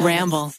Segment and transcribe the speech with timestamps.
[0.00, 0.52] Ramble.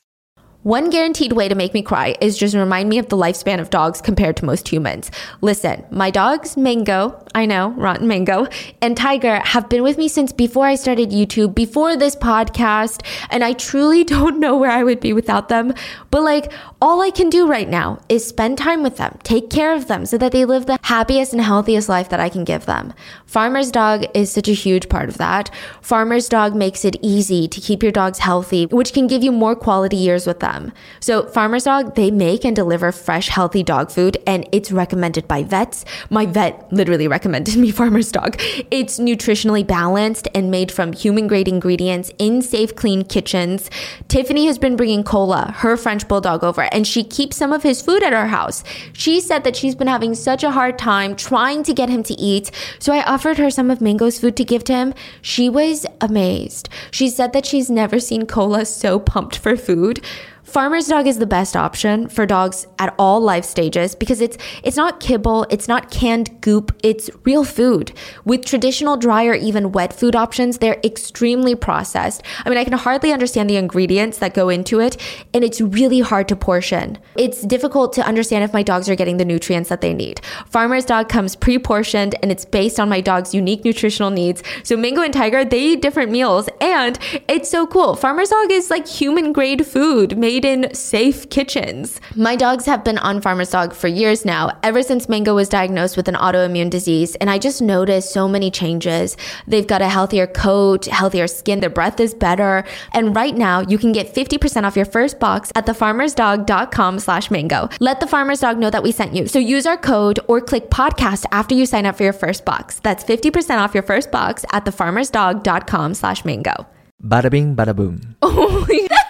[0.64, 3.70] One guaranteed way to make me cry is just remind me of the lifespan of
[3.70, 5.12] dogs compared to most humans.
[5.42, 8.48] Listen, my dogs, Mango, I know, Rotten Mango,
[8.82, 13.44] and Tiger have been with me since before I started YouTube, before this podcast, and
[13.44, 15.74] I truly don't know where I would be without them.
[16.12, 16.50] But like,
[16.82, 20.06] all I can do right now is spend time with them, take care of them
[20.06, 22.94] so that they live the happiest and healthiest life that I can give them.
[23.26, 25.54] Farmer's Dog is such a huge part of that.
[25.82, 29.58] Farmer's Dog makes it easy to keep your dogs healthy, which can give you more
[29.58, 30.53] quality years with them.
[31.00, 35.44] So, Farmer's Dog, they make and deliver fresh, healthy dog food, and it's recommended by
[35.44, 35.86] vets.
[36.10, 38.36] My vet literally recommended me Farmer's Dog.
[38.72, 43.70] It's nutritionally balanced and made from human grade ingredients in safe, clean kitchens.
[44.08, 47.82] Tiffany has been bringing Cola, her French Bulldog, over, and she keeps some of his
[47.82, 48.64] food at our house.
[48.94, 52.14] She said that she's been having such a hard time trying to get him to
[52.14, 54.94] eat, so I offered her some of Mango's food to give to him.
[55.22, 56.70] She was amazed.
[56.92, 60.04] She said that she's never seen Cola so pumped for food.
[60.44, 64.76] Farmer's dog is the best option for dogs at all life stages because it's it's
[64.76, 67.94] not kibble, it's not canned goop, it's real food.
[68.26, 72.24] With traditional dry or even wet food options, they're extremely processed.
[72.46, 74.98] I mean, I can hardly understand the ingredients that go into it,
[75.34, 76.98] and it's really hard to portion.
[77.16, 80.20] It's difficult to understand if my dogs are getting the nutrients that they need.
[80.50, 84.44] Farmer's dog comes pre-portioned and it's based on my dog's unique nutritional needs.
[84.64, 87.96] So Mango and Tiger, they eat different meals and it's so cool.
[87.96, 92.02] Farmer's dog is like human grade food made made in safe kitchens.
[92.16, 95.96] My dogs have been on Farmer's Dog for years now, ever since Mango was diagnosed
[95.96, 99.16] with an autoimmune disease, and I just noticed so many changes.
[99.46, 103.78] They've got a healthier coat, healthier skin, their breath is better, and right now you
[103.78, 107.70] can get 50% off your first box at thefarmersdog.com slash mango.
[107.80, 109.28] Let the Farmer's Dog know that we sent you.
[109.28, 112.80] So use our code or click podcast after you sign up for your first box.
[112.80, 116.66] That's 50% off your first box at thefarmersdog.com slash mango.
[117.04, 118.16] Bada bing, bada boom.
[118.26, 119.03] Oh, that was so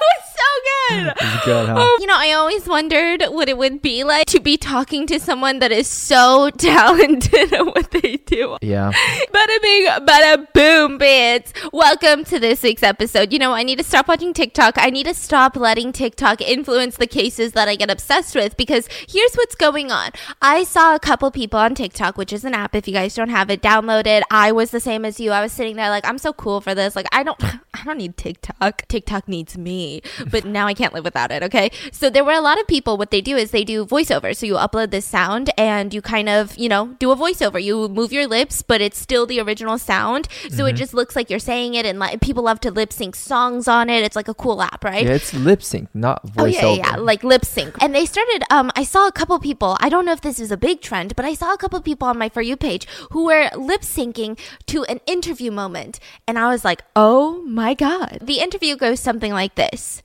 [0.93, 1.13] good.
[1.19, 1.75] It's good, huh?
[1.77, 5.19] Oh, you know, I always wondered what it would be like to be talking to
[5.19, 8.57] someone that is so talented at what they do.
[8.61, 8.91] Yeah.
[9.31, 11.53] Bada bing, bada boom, bits.
[11.71, 13.33] Welcome to this week's episode.
[13.33, 14.75] You know, I need to stop watching TikTok.
[14.77, 18.87] I need to stop letting TikTok influence the cases that I get obsessed with because
[19.07, 20.11] here's what's going on.
[20.41, 22.75] I saw a couple people on TikTok, which is an app.
[22.75, 24.23] If you guys don't have it, download it.
[24.29, 25.31] I was the same as you.
[25.31, 26.95] I was sitting there like, I'm so cool for this.
[26.95, 27.41] Like, I don't,
[27.73, 28.87] I don't need TikTok.
[28.87, 31.43] TikTok needs me, but now I can't live without it.
[31.43, 31.71] Okay.
[31.91, 34.35] So there were a lot of people, what they do is they do voiceover.
[34.35, 37.61] So you upload this sound and you kind of, you know, do a voiceover.
[37.63, 40.27] You move your lips, but it's still the original sound.
[40.49, 43.15] So it just looks like you're saying it and like people love to lip sync
[43.15, 44.03] songs on it.
[44.03, 45.05] It's like a cool app, right?
[45.05, 46.51] Yeah, it's lip sync, not Oh voiceover.
[46.53, 47.75] yeah, yeah, yeah, like lip sync.
[47.81, 48.43] And they started.
[48.49, 49.77] Um, I saw a couple people.
[49.79, 52.07] I don't know if this is a big trend, but I saw a couple people
[52.07, 56.49] on my for you page who were lip syncing to an interview moment, and I
[56.49, 58.19] was like, oh my god.
[58.21, 60.01] The interview goes something like this: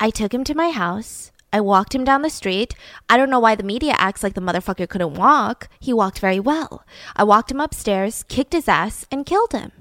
[0.00, 1.32] I took him to my house.
[1.52, 2.74] I walked him down the street.
[3.08, 5.68] I don't know why the media acts like the motherfucker couldn't walk.
[5.80, 6.84] He walked very well.
[7.16, 9.72] I walked him upstairs, kicked his ass, and killed him.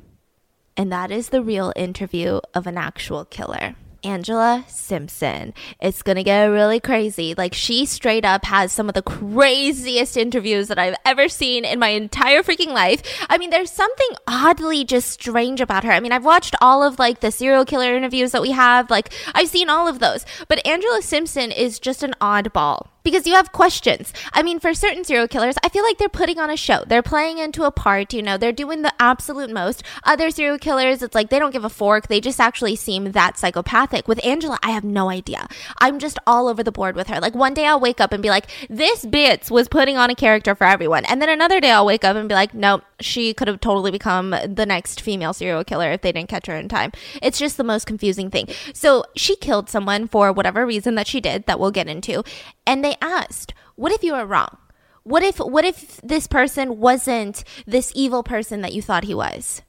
[0.76, 3.76] And that is the real interview of an actual killer.
[4.08, 5.54] Angela Simpson.
[5.82, 7.36] It's gonna get really crazy.
[7.38, 11.78] Like, she straight up has some of the craziest interviews that I've ever seen in
[11.78, 13.04] my entire freaking life.
[13.30, 15.92] I mean, there's something oddly just strange about her.
[15.92, 19.14] I mean, I've watched all of like the serial killer interviews that we have, like,
[19.36, 23.54] I've seen all of those, but Angela Simpson is just an oddball because you have
[23.54, 24.12] questions.
[24.34, 26.84] I mean, for certain serial killers, I feel like they're putting on a show.
[26.86, 29.82] They're playing into a part, you know, they're doing the absolute most.
[30.04, 32.10] Other serial killers, it's like they don't give a fork.
[32.10, 34.10] They just actually seem that psychopathic.
[34.10, 35.48] With Angela, I have no idea.
[35.80, 37.22] I'm just all over the board with her.
[37.22, 40.16] Like one day I'll wake up and be like, this Bits was putting on a
[40.16, 41.06] character for everyone.
[41.06, 43.92] And then another day I'll wake up and be like, nope, she could have totally
[43.92, 46.92] become the next female serial killer if they didn't catch her in time.
[47.22, 48.50] It's just the most confusing thing.
[48.74, 52.24] So she killed someone for whatever reason that she did that we'll get into.
[52.68, 54.58] And they asked, what if you were wrong?
[55.04, 59.62] What if what if this person wasn't this evil person that you thought he was?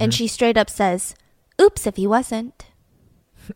[0.00, 1.14] And she straight up says,
[1.60, 2.66] "Oops, if he wasn't."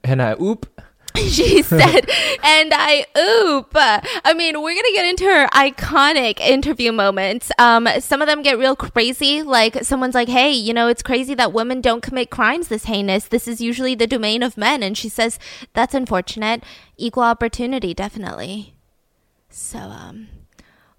[0.03, 0.81] And I oop.
[1.17, 2.11] she said,
[2.43, 3.71] and I oop.
[3.75, 7.53] I mean, we're gonna get into her iconic interview moments.
[7.59, 9.43] Um, some of them get real crazy.
[9.43, 13.29] Like someone's like, "Hey, you know, it's crazy that women don't commit crimes this heinous.
[13.29, 15.39] This is usually the domain of men." And she says,
[15.73, 16.65] "That's unfortunate.
[16.97, 18.74] Equal opportunity, definitely."
[19.57, 20.27] So, um,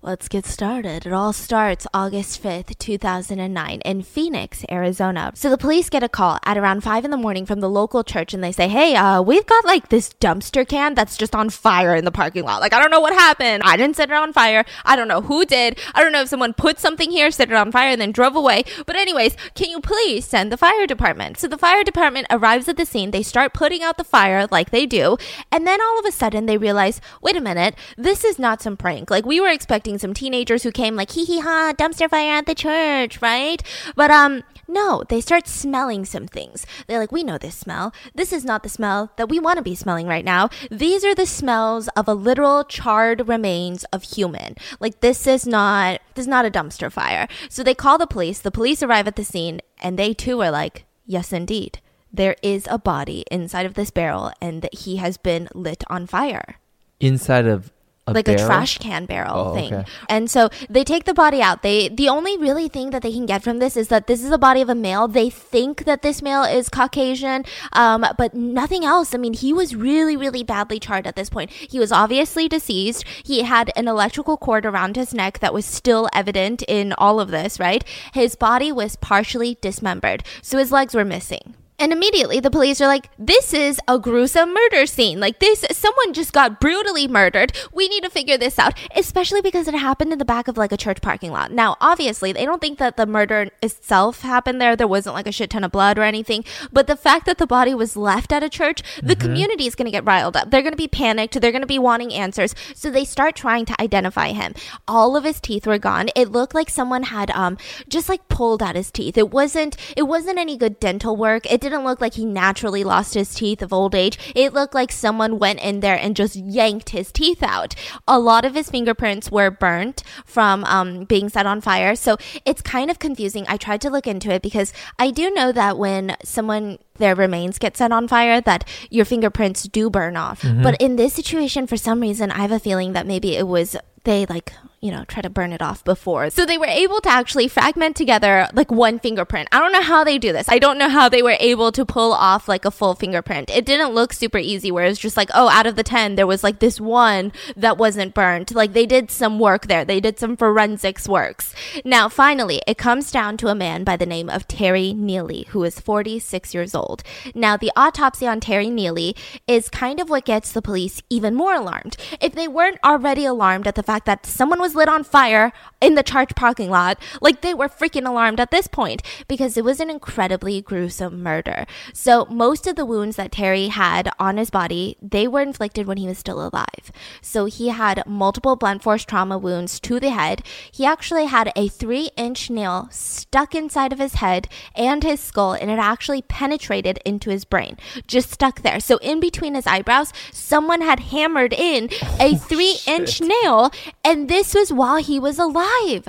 [0.06, 1.08] Let's get started.
[1.08, 5.32] It all starts August 5th, 2009, in Phoenix, Arizona.
[5.34, 8.04] So the police get a call at around 5 in the morning from the local
[8.04, 11.50] church and they say, Hey, uh, we've got like this dumpster can that's just on
[11.50, 12.62] fire in the parking lot.
[12.62, 13.64] Like, I don't know what happened.
[13.66, 14.64] I didn't set it on fire.
[14.86, 15.80] I don't know who did.
[15.96, 18.36] I don't know if someone put something here, set it on fire, and then drove
[18.36, 18.64] away.
[18.86, 21.40] But, anyways, can you please send the fire department?
[21.40, 23.10] So the fire department arrives at the scene.
[23.10, 25.18] They start putting out the fire like they do.
[25.52, 28.78] And then all of a sudden they realize, wait a minute, this is not some
[28.78, 29.10] prank.
[29.10, 32.46] Like, we were expecting some teenagers who came like hee hee ha dumpster fire at
[32.46, 33.62] the church, right?
[33.96, 36.66] But um no, they start smelling some things.
[36.88, 37.94] They're like, we know this smell.
[38.16, 40.50] This is not the smell that we want to be smelling right now.
[40.72, 44.56] These are the smells of a literal charred remains of human.
[44.80, 47.28] Like this is not this is not a dumpster fire.
[47.50, 48.40] So they call the police.
[48.40, 51.80] The police arrive at the scene and they too are like, yes indeed.
[52.12, 56.08] There is a body inside of this barrel and that he has been lit on
[56.08, 56.56] fire
[57.00, 57.72] Inside of
[58.08, 58.42] a like barrel?
[58.44, 59.74] a trash can barrel Oh, thing.
[59.74, 59.90] okay.
[60.10, 61.64] And so they take the body out.
[61.64, 64.30] They the only really thing that they can get from this is that this is
[64.32, 65.08] a body of a male.
[65.08, 69.16] They think that this male is Caucasian, um, but nothing else.
[69.16, 71.50] I mean, he was really, really badly charred at this point.
[71.52, 73.06] He was obviously deceased.
[73.24, 77.32] He had an electrical cord around his neck that was still evident in all of
[77.32, 77.84] this, right?
[78.14, 81.56] His body was partially dismembered, so his legs were missing.
[81.78, 85.20] And immediately the police are like, this is a gruesome murder scene.
[85.20, 87.52] Like this, someone just got brutally murdered.
[87.74, 90.72] We need to figure this out, especially because it happened in the back of like
[90.72, 91.52] a church parking lot.
[91.52, 94.76] Now, obviously, they don't think that the murder itself happened there.
[94.76, 96.46] There wasn't like a shit ton of blood or anything.
[96.72, 99.86] But the fact that the body was left at a church, the community is going
[99.86, 100.52] to get riled up.
[100.52, 101.40] They're going to be panicked.
[101.40, 102.56] They're going to be wanting answers.
[102.74, 104.54] So they start trying to identify him.
[104.88, 106.10] All of his teeth were gone.
[106.16, 107.58] It looked like someone had, um,
[107.90, 109.18] just like pulled out his teeth.
[109.18, 111.52] It wasn't, it wasn't any good dental work.
[111.52, 114.18] It didn't look like he naturally lost his teeth of old age.
[114.36, 117.76] It looked like someone went in there and just yanked his teeth out.
[118.08, 121.96] A lot of his fingerprints were burnt from um, being set on fire.
[121.96, 123.46] So it's kind of confusing.
[123.48, 127.60] I tried to look into it because I do know that when someone their remains
[127.60, 130.42] get set on fire that your fingerprints do burn off.
[130.64, 133.76] But in this situation for some reason I have a feeling that maybe it was
[134.06, 134.54] they like
[134.86, 136.30] you know try to burn it off before.
[136.30, 139.50] So they were able to actually fragment together like one fingerprint.
[139.52, 140.48] I don't know how they do this.
[140.48, 143.50] I don't know how they were able to pull off like a full fingerprint.
[143.50, 146.28] It didn't look super easy where it's just like oh out of the 10 there
[146.28, 148.54] was like this one that wasn't burned.
[148.54, 149.84] Like they did some work there.
[149.84, 151.56] They did some forensics works.
[151.84, 155.64] Now finally it comes down to a man by the name of terry neely who
[155.64, 157.02] is 46 years old.
[157.34, 159.16] Now the autopsy on terry neely
[159.48, 161.98] is kind of what gets the police even more alarmed.
[162.22, 165.52] If they weren't already alarmed at the fact that someone was lit on fire
[165.82, 169.64] in the church parking lot, like they were freaking alarmed at this point because it
[169.64, 171.66] was an incredibly gruesome murder.
[171.94, 175.98] So most of the wounds that Terry had on his body, they were inflicted when
[175.98, 176.92] he was still alive.
[177.22, 180.44] So he had multiple blunt force trauma wounds to the head.
[180.72, 185.54] He actually had a three inch nail stuck inside of his head and his skull,
[185.54, 188.80] and it actually penetrated into his brain, just stuck there.
[188.80, 191.90] So in between his eyebrows, someone had hammered in
[192.20, 193.72] a three inch nail,
[194.04, 196.08] and this was while he was alive.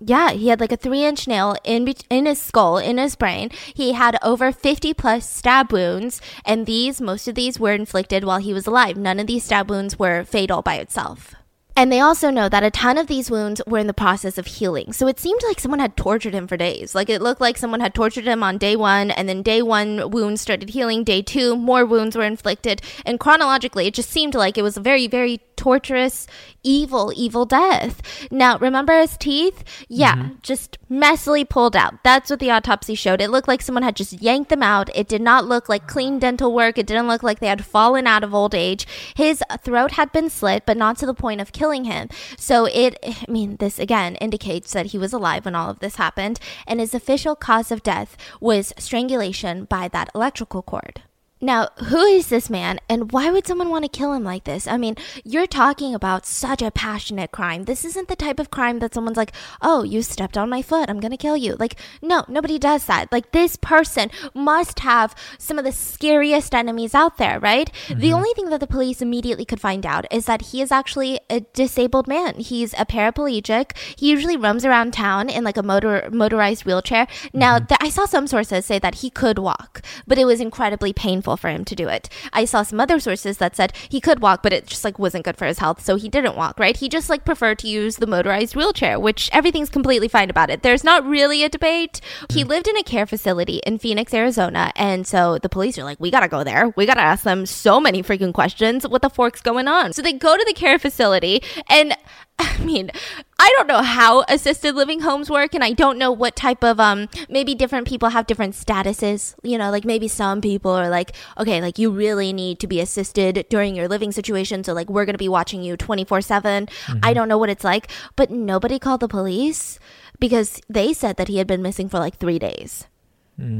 [0.00, 3.16] Yeah, he had like a three inch nail in bet- in his skull, in his
[3.16, 3.50] brain.
[3.74, 8.38] He had over 50 plus stab wounds, and these, most of these were inflicted while
[8.38, 8.96] he was alive.
[8.96, 11.34] None of these stab wounds were fatal by itself.
[11.78, 14.46] And they also know that a ton of these wounds were in the process of
[14.46, 14.92] healing.
[14.92, 16.92] So it seemed like someone had tortured him for days.
[16.92, 20.10] Like it looked like someone had tortured him on day one, and then day one
[20.10, 21.04] wounds started healing.
[21.04, 22.82] Day two, more wounds were inflicted.
[23.06, 26.26] And chronologically, it just seemed like it was a very, very torturous,
[26.62, 28.00] evil, evil death.
[28.30, 29.64] Now, remember his teeth?
[29.88, 30.34] Yeah, mm-hmm.
[30.42, 32.02] just messily pulled out.
[32.04, 33.20] That's what the autopsy showed.
[33.20, 34.88] It looked like someone had just yanked them out.
[34.94, 36.78] It did not look like clean dental work.
[36.78, 38.86] It didn't look like they had fallen out of old age.
[39.16, 42.08] His throat had been slit, but not to the point of killing him.
[42.38, 45.96] So it, I mean, this again indicates that he was alive when all of this
[45.96, 51.02] happened, and his official cause of death was strangulation by that electrical cord.
[51.40, 54.66] Now, who is this man and why would someone want to kill him like this?
[54.66, 57.64] I mean, you're talking about such a passionate crime.
[57.64, 60.90] This isn't the type of crime that someone's like, oh, you stepped on my foot,
[60.90, 61.54] I'm going to kill you.
[61.54, 63.12] Like, no, nobody does that.
[63.12, 67.70] Like, this person must have some of the scariest enemies out there, right?
[67.86, 68.14] The mm-hmm.
[68.14, 71.40] only thing that the police immediately could find out is that he is actually a
[71.52, 72.40] disabled man.
[72.40, 73.76] He's a paraplegic.
[73.96, 77.06] He usually roams around town in like a motor motorized wheelchair.
[77.32, 77.66] Now, mm-hmm.
[77.66, 81.27] th- I saw some sources say that he could walk, but it was incredibly painful
[81.36, 82.08] for him to do it.
[82.32, 85.24] I saw some other sources that said he could walk, but it just like wasn't
[85.24, 86.76] good for his health, so he didn't walk, right?
[86.76, 90.62] He just like preferred to use the motorized wheelchair, which everything's completely fine about it.
[90.62, 92.00] There's not really a debate.
[92.30, 92.48] He hmm.
[92.48, 96.10] lived in a care facility in Phoenix, Arizona, and so the police are like, we
[96.10, 96.72] gotta go there.
[96.76, 98.86] We gotta ask them so many freaking questions.
[98.86, 99.92] What the fork's going on?
[99.92, 101.96] So they go to the care facility and
[102.58, 102.90] I mean,
[103.38, 106.78] I don't know how assisted living homes work, and I don't know what type of
[106.78, 107.08] um.
[107.28, 109.34] Maybe different people have different statuses.
[109.42, 112.80] You know, like maybe some people are like, okay, like you really need to be
[112.80, 116.68] assisted during your living situation, so like we're gonna be watching you twenty four seven.
[117.02, 119.78] I don't know what it's like, but nobody called the police
[120.20, 122.86] because they said that he had been missing for like three days.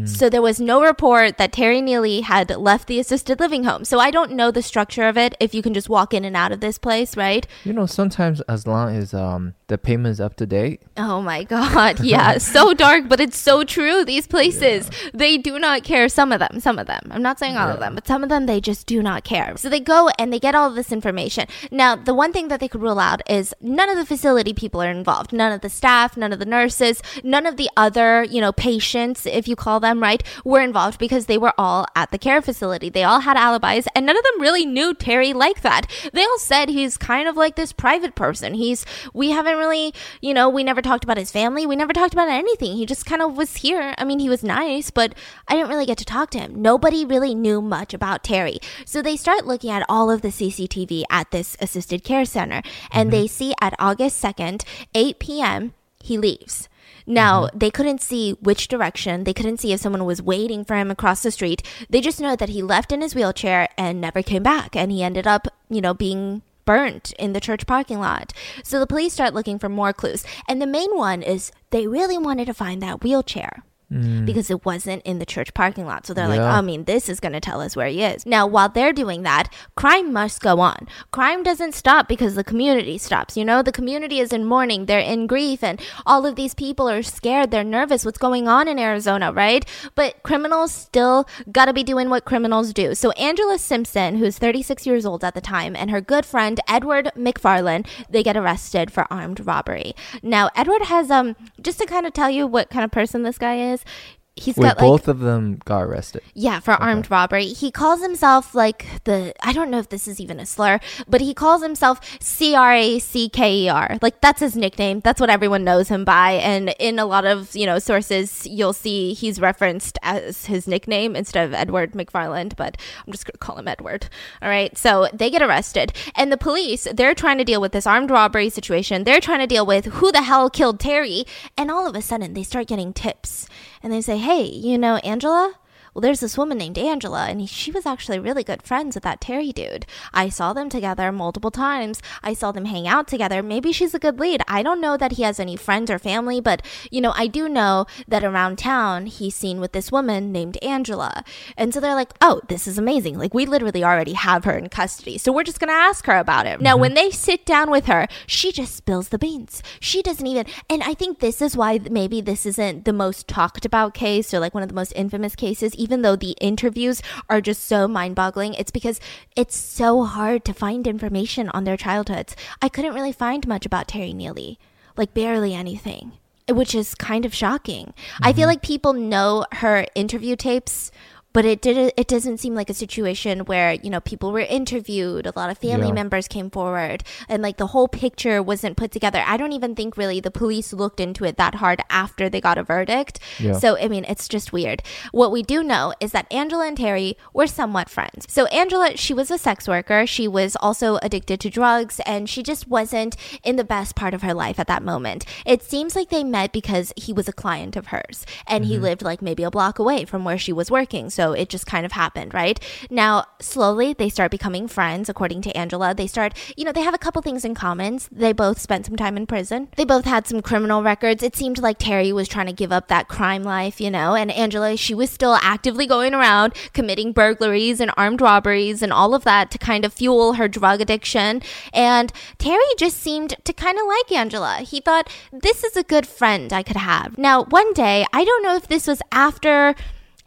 [0.06, 3.85] So there was no report that Terry Neely had left the assisted living home.
[3.85, 5.37] So I don't know the structure of it.
[5.38, 7.47] If you can just walk in and out of this place, right?
[7.62, 12.00] You know, sometimes as long as um the payment's up to date, Oh my God.
[12.08, 12.38] Yeah.
[12.38, 14.04] so dark, but it's so true.
[14.04, 16.08] These places, they do not care.
[16.08, 17.02] Some of them, some of them.
[17.12, 19.56] I'm not saying all of them, but some of them, they just do not care.
[19.58, 21.47] So they go and they get all this information.
[21.70, 24.82] Now, the one thing that they could rule out is none of the facility people
[24.82, 25.32] are involved.
[25.32, 29.25] None of the staff, none of the nurses, none of the other, you know, patients,
[29.26, 32.88] if you call them, right, were involved because they were all at the care facility.
[32.88, 35.87] They all had alibis and none of them really knew Terry like that.
[36.12, 38.54] They all said he's kind of like this private person.
[38.54, 41.66] He's, we haven't really, you know, we never talked about his family.
[41.66, 42.76] We never talked about anything.
[42.76, 43.94] He just kind of was here.
[43.98, 45.14] I mean, he was nice, but
[45.46, 46.62] I didn't really get to talk to him.
[46.62, 48.58] Nobody really knew much about Terry.
[48.87, 53.10] So they start looking at all of the CCTV at this assisted care center and
[53.10, 53.20] mm-hmm.
[53.20, 56.68] they see at August 2nd, 8 p.m., he leaves.
[57.09, 57.59] Now, mm-hmm.
[57.59, 59.25] they couldn't see which direction.
[59.25, 61.62] They couldn't see if someone was waiting for him across the street.
[61.88, 64.77] They just know that he left in his wheelchair and never came back.
[64.77, 68.35] And he ended up, you know, being burnt in the church parking lot.
[68.62, 70.23] So the police start looking for more clues.
[70.47, 73.65] And the main one is they really wanted to find that wheelchair.
[73.90, 76.07] Because it wasn't in the church parking lot.
[76.07, 76.59] So they're like, Yeah.
[76.59, 78.26] I mean, this is going to tell us where he is.
[78.26, 80.87] Now, while they're doing that, crime must go on.
[81.11, 83.35] Crime doesn't stop because the community stops.
[83.35, 86.88] You know, the community is in mourning, they're in grief, and all of these people
[86.88, 88.04] are scared, they're nervous.
[88.04, 89.64] What's going on in Arizona, right?
[89.95, 92.95] But criminals still got to be doing what criminals do.
[92.95, 97.11] So, Angela Simpson, who's 36 years old at the time, and her good friend Edward
[97.16, 99.95] McFarland, they get arrested for armed robbery.
[100.23, 103.38] Now, Edward has, um, just to kind of tell you what kind of person this
[103.38, 106.23] guy is because He's wait, got like both of them got arrested.
[106.35, 107.47] yeah, for armed robbery.
[107.47, 111.21] He calls himself like the I don't know if this is even a slur, but
[111.21, 113.99] he calls himself C R A C K E R.
[114.00, 115.00] Like that's his nickname.
[115.00, 116.33] That's what everyone knows him by.
[116.33, 121.16] And in a lot of, you know, sources you'll see he's referenced as his nickname
[121.16, 122.76] instead of Edward McFarland, but
[123.07, 124.09] I'm just gonna call him Edward.
[124.42, 124.76] All right.
[124.76, 125.92] So they get arrested.
[126.14, 129.04] And the police, they're trying to deal with this armed robbery situation.
[129.04, 131.25] They're trying to deal with who the hell killed Terry.
[131.57, 133.49] And all of a sudden they start getting tips.
[133.82, 135.54] And they say, Hey, you know, Angela?
[135.99, 139.02] Well, there's this woman named Angela, and he, she was actually really good friends with
[139.02, 139.85] that Terry dude.
[140.14, 142.00] I saw them together multiple times.
[142.23, 143.43] I saw them hang out together.
[143.43, 144.40] Maybe she's a good lead.
[144.47, 147.49] I don't know that he has any friends or family, but, you know, I do
[147.49, 151.25] know that around town he's seen with this woman named Angela.
[151.57, 153.19] And so they're like, oh, this is amazing.
[153.19, 155.19] Like, we literally already have her in custody.
[155.19, 156.61] So we're just going to ask her about it.
[156.61, 157.07] Now, when mm-hmm.
[157.07, 159.64] they sit down with her, she just spills the beans.
[159.81, 163.64] She doesn't even, and I think this is why maybe this isn't the most talked
[163.64, 167.40] about case or like one of the most infamous cases, even though the interviews are
[167.40, 168.54] just so mind boggling.
[168.54, 169.00] It's because
[169.37, 172.37] it's so hard to find information on their childhoods.
[172.62, 174.59] I couldn't really find much about Terry Neely,
[174.97, 176.12] like barely anything.
[176.49, 177.92] Which is kind of shocking.
[178.23, 178.49] I feel mm-hmm.
[178.49, 180.90] like people know her interview tapes,
[181.38, 185.25] but it did it doesn't seem like a situation where you know people were interviewed
[185.25, 185.92] a lot of family Yeah.
[185.92, 189.23] members came forward and like the whole picture wasn't put together.
[189.25, 192.59] I don't even think really the police looked into it that hard after they got
[192.59, 193.21] a verdict.
[193.38, 193.52] Yeah.
[193.52, 194.83] so i mean it's just weird.
[195.12, 198.26] What we do know is that angela and terry were somewhat friends.
[198.28, 200.09] So angela she was a sex worker.
[200.09, 203.14] She was also addicted to drugs and she just wasn't
[203.45, 205.25] in the best part of her life at that moment.
[205.47, 208.83] It seems like they met because he was a client of hers and he mm-hmm.
[208.90, 211.11] lived like maybe a block away from where she was working.
[211.11, 212.58] So it just kind of happened right?
[212.90, 215.94] Now slowly they start becoming friends according to angela.
[215.94, 218.00] They start you know they have a couple things in common.
[218.12, 219.68] They both spent some time in prison.
[219.76, 221.23] They both had some criminal records.
[221.23, 224.30] It seemed like terry was trying to give up that crime life you know and
[224.30, 229.25] angela she was still actively going around committing burglaries and armed robberies and all of
[229.25, 231.42] that to kind of fuel her drug addiction.
[231.73, 234.58] And terry just seemed to kind of like angela.
[234.58, 237.18] He thought this is a good friend i could have.
[237.18, 239.75] Now one day i don't know if this was after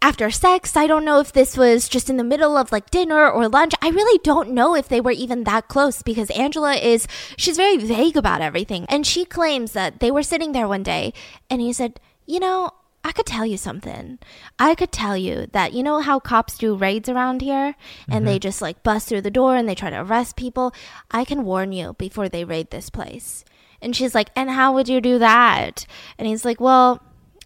[0.01, 0.75] after sex.
[0.75, 3.73] I don't know if this was just in the middle of like dinner or lunch.
[3.81, 7.77] I really don't know if they were even that close because Angela is, she's very
[7.77, 8.85] vague about everything.
[8.89, 11.13] And she claims that they were sitting there one day
[11.49, 12.71] and he said, You know,
[13.03, 14.19] I could tell you something.
[14.59, 17.75] I could tell you that you know how cops do raids around here
[18.07, 18.41] and they mm-hmm.
[18.41, 20.73] just like bust through the door and they try to arrest people?
[21.09, 23.45] I can warn you before they raid this place.
[23.81, 25.85] And she's like, And how would you do that?
[26.17, 27.01] And he's like, Well,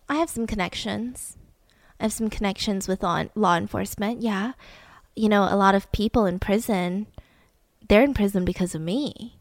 [0.07, 1.37] I have some connections.
[1.99, 4.21] I have some connections with law, law enforcement.
[4.21, 4.53] Yeah.
[5.15, 7.07] You know, a lot of people in prison,
[7.87, 9.39] they're in prison because of me.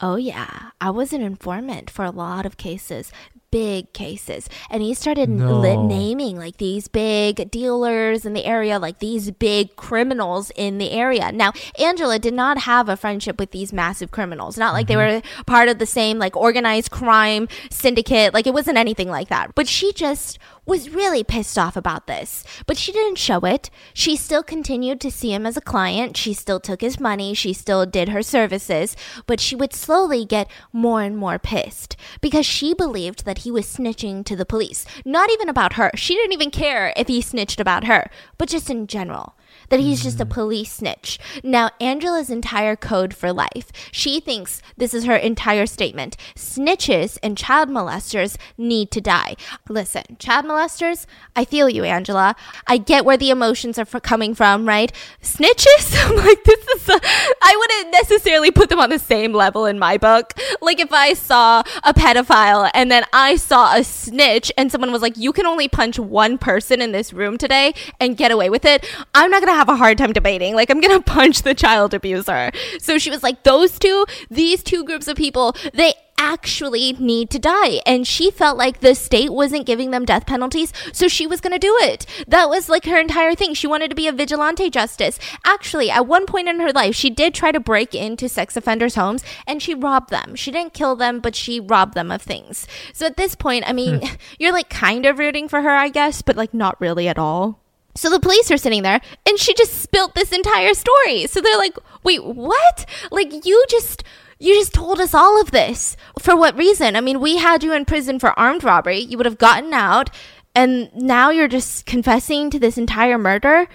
[0.00, 0.70] Oh, yeah.
[0.80, 3.12] I was an informant for a lot of cases,
[3.50, 4.48] big cases.
[4.70, 5.58] And he started No.
[5.58, 10.92] li- naming like these big dealers in the area, like these big criminals in the
[10.92, 11.32] area.
[11.32, 14.58] Now, Angela did not have a friendship with these massive criminals.
[14.58, 15.26] Not like they mm-hmm.
[15.26, 18.34] were part of the same like organized crime syndicate.
[18.34, 19.54] Like it wasn't anything like that.
[19.54, 20.38] But she just
[20.68, 22.44] was really pissed off about this.
[22.66, 23.70] But she didn't show it.
[23.94, 26.16] She still continued to see him as a client.
[26.16, 27.32] She still took his money.
[27.32, 28.94] She still did her services.
[29.26, 33.66] But she would slowly get more and more pissed because she believed that he was
[33.66, 34.84] snitching to the police.
[35.04, 35.90] Not even about her.
[35.94, 39.34] She didn't even care if he snitched about her, but just in general
[39.68, 40.30] that he's just a mm.
[40.30, 41.18] police snitch.
[41.42, 46.16] Now, Angela's entire code for life, she thinks this is her entire statement.
[46.34, 49.36] Snitches and child molesters need to die.
[49.68, 51.06] Listen, child molesters,
[51.36, 52.36] I feel you, Angela.
[52.66, 54.92] I get where the emotions are fr- coming from, right?
[55.22, 57.00] Snitches, I'm like, this is, a,
[57.42, 60.34] I wouldn't necessarily put them on the same level in my book.
[60.60, 65.02] Like, if I saw a pedophile and then I saw a snitch and someone was
[65.02, 68.64] like, you can only punch one person in this room today and get away with
[68.64, 70.54] it, I'm not gonna have a hard time debating.
[70.54, 72.52] Like, I'm gonna punch the child abuser.
[72.78, 77.38] So she was like, those two, these two groups of people, they actually need to
[77.38, 77.80] die.
[77.86, 81.52] And she felt like the state wasn't giving them death penalties, so she was going
[81.52, 82.06] to do it.
[82.26, 83.54] That was like her entire thing.
[83.54, 85.18] She wanted to be a vigilante justice.
[85.44, 88.96] Actually, at one point in her life, she did try to break into sex offenders'
[88.96, 90.34] homes and she robbed them.
[90.34, 92.66] She didn't kill them, but she robbed them of things.
[92.92, 94.14] So at this point, I mean, hmm.
[94.38, 97.60] you're like kind of rooting for her, I guess, but like not really at all.
[97.98, 101.26] So the police are sitting there and she just spilt this entire story.
[101.26, 102.86] So they're like, wait, what?
[103.10, 104.04] Like, you just.
[104.40, 105.96] You just told us all of this.
[106.20, 106.94] For what reason?
[106.94, 109.00] I mean, we had you in prison for armed robbery.
[109.00, 110.10] You would have gotten out,
[110.54, 113.66] and now you're just confessing to this entire murder?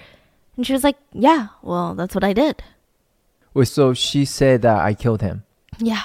[0.56, 2.62] And she was like, Yeah, well, that's what I did.
[3.52, 5.44] Wait, so she said that I killed him.
[5.78, 6.04] Yeah,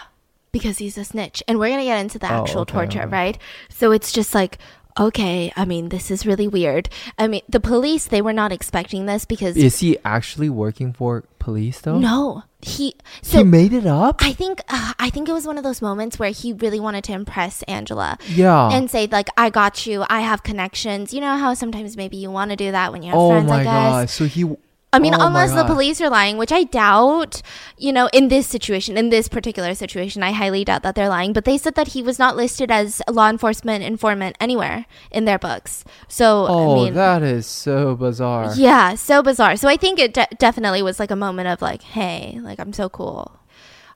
[0.51, 1.41] because he's a snitch.
[1.47, 3.09] And we're going to get into the Oh, actual okay, torture, okay.
[3.09, 3.37] right?
[3.69, 4.57] So it's just like,
[4.97, 6.89] okay, I mean, this is really weird.
[7.17, 9.57] I mean, the police, they were not expecting this because.
[9.57, 11.99] Is he actually working for police though?
[11.99, 12.95] no, he.
[13.21, 13.39] So.
[13.39, 14.21] he made it up.
[14.23, 17.03] I think uh, I think it was one of those moments where he really wanted
[17.05, 18.69] to impress Angela yeah.
[18.69, 21.13] and say like I got you, I have connections.
[21.13, 23.49] You know how sometimes maybe you want to do that when you have oh friends,
[23.49, 23.91] my I guess.
[23.91, 24.09] god.
[24.09, 24.55] So he.
[24.91, 27.43] I mean, oh unless the police are lying, which I doubt,
[27.77, 31.31] you know, in this situation, in this particular situation, I highly doubt that they're lying.
[31.31, 35.25] But they said that he was not listed as a law enforcement informant anywhere in
[35.25, 35.83] their books.
[36.07, 38.51] So, Oh, I mean, that is so bizarre.
[38.55, 39.55] yeah, so bizarre.
[39.57, 42.73] So I think it de- definitely was like a moment of like, hey, like I'm
[42.73, 43.38] so cool.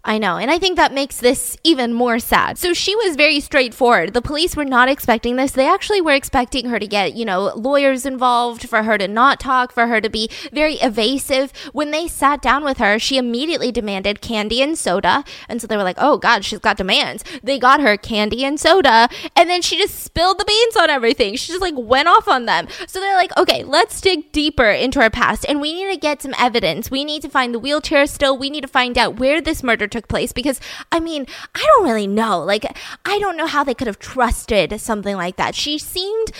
[0.05, 0.35] I know.
[0.35, 2.57] And I think that makes this even more sad.
[2.57, 4.13] So she was very straightforward.
[4.13, 5.51] The police were not expecting this.
[5.53, 9.39] They actually were expecting her to get, you know, lawyers involved, for her to not
[9.39, 11.53] talk, for her to be very evasive.
[11.71, 15.23] When they sat down with her, she immediately demanded candy and soda.
[15.47, 17.23] And so they were like, oh God, she's got demands.
[17.41, 19.07] They got her candy and soda.
[19.37, 21.37] And then she just spilled the beans on everything.
[21.37, 22.67] She just like went off on them.
[22.87, 25.45] So they're like, okay, let's dig deeper into her past.
[25.47, 26.91] And we need to get some evidence.
[26.91, 28.37] We need to find the wheelchair still.
[28.37, 30.59] We need to find out where this murder took place because,
[30.91, 31.25] I mean,
[31.55, 32.43] I don't really know.
[32.43, 32.65] Like,
[33.05, 35.55] I don't know how they could have trusted something like that.
[35.55, 36.31] She seemed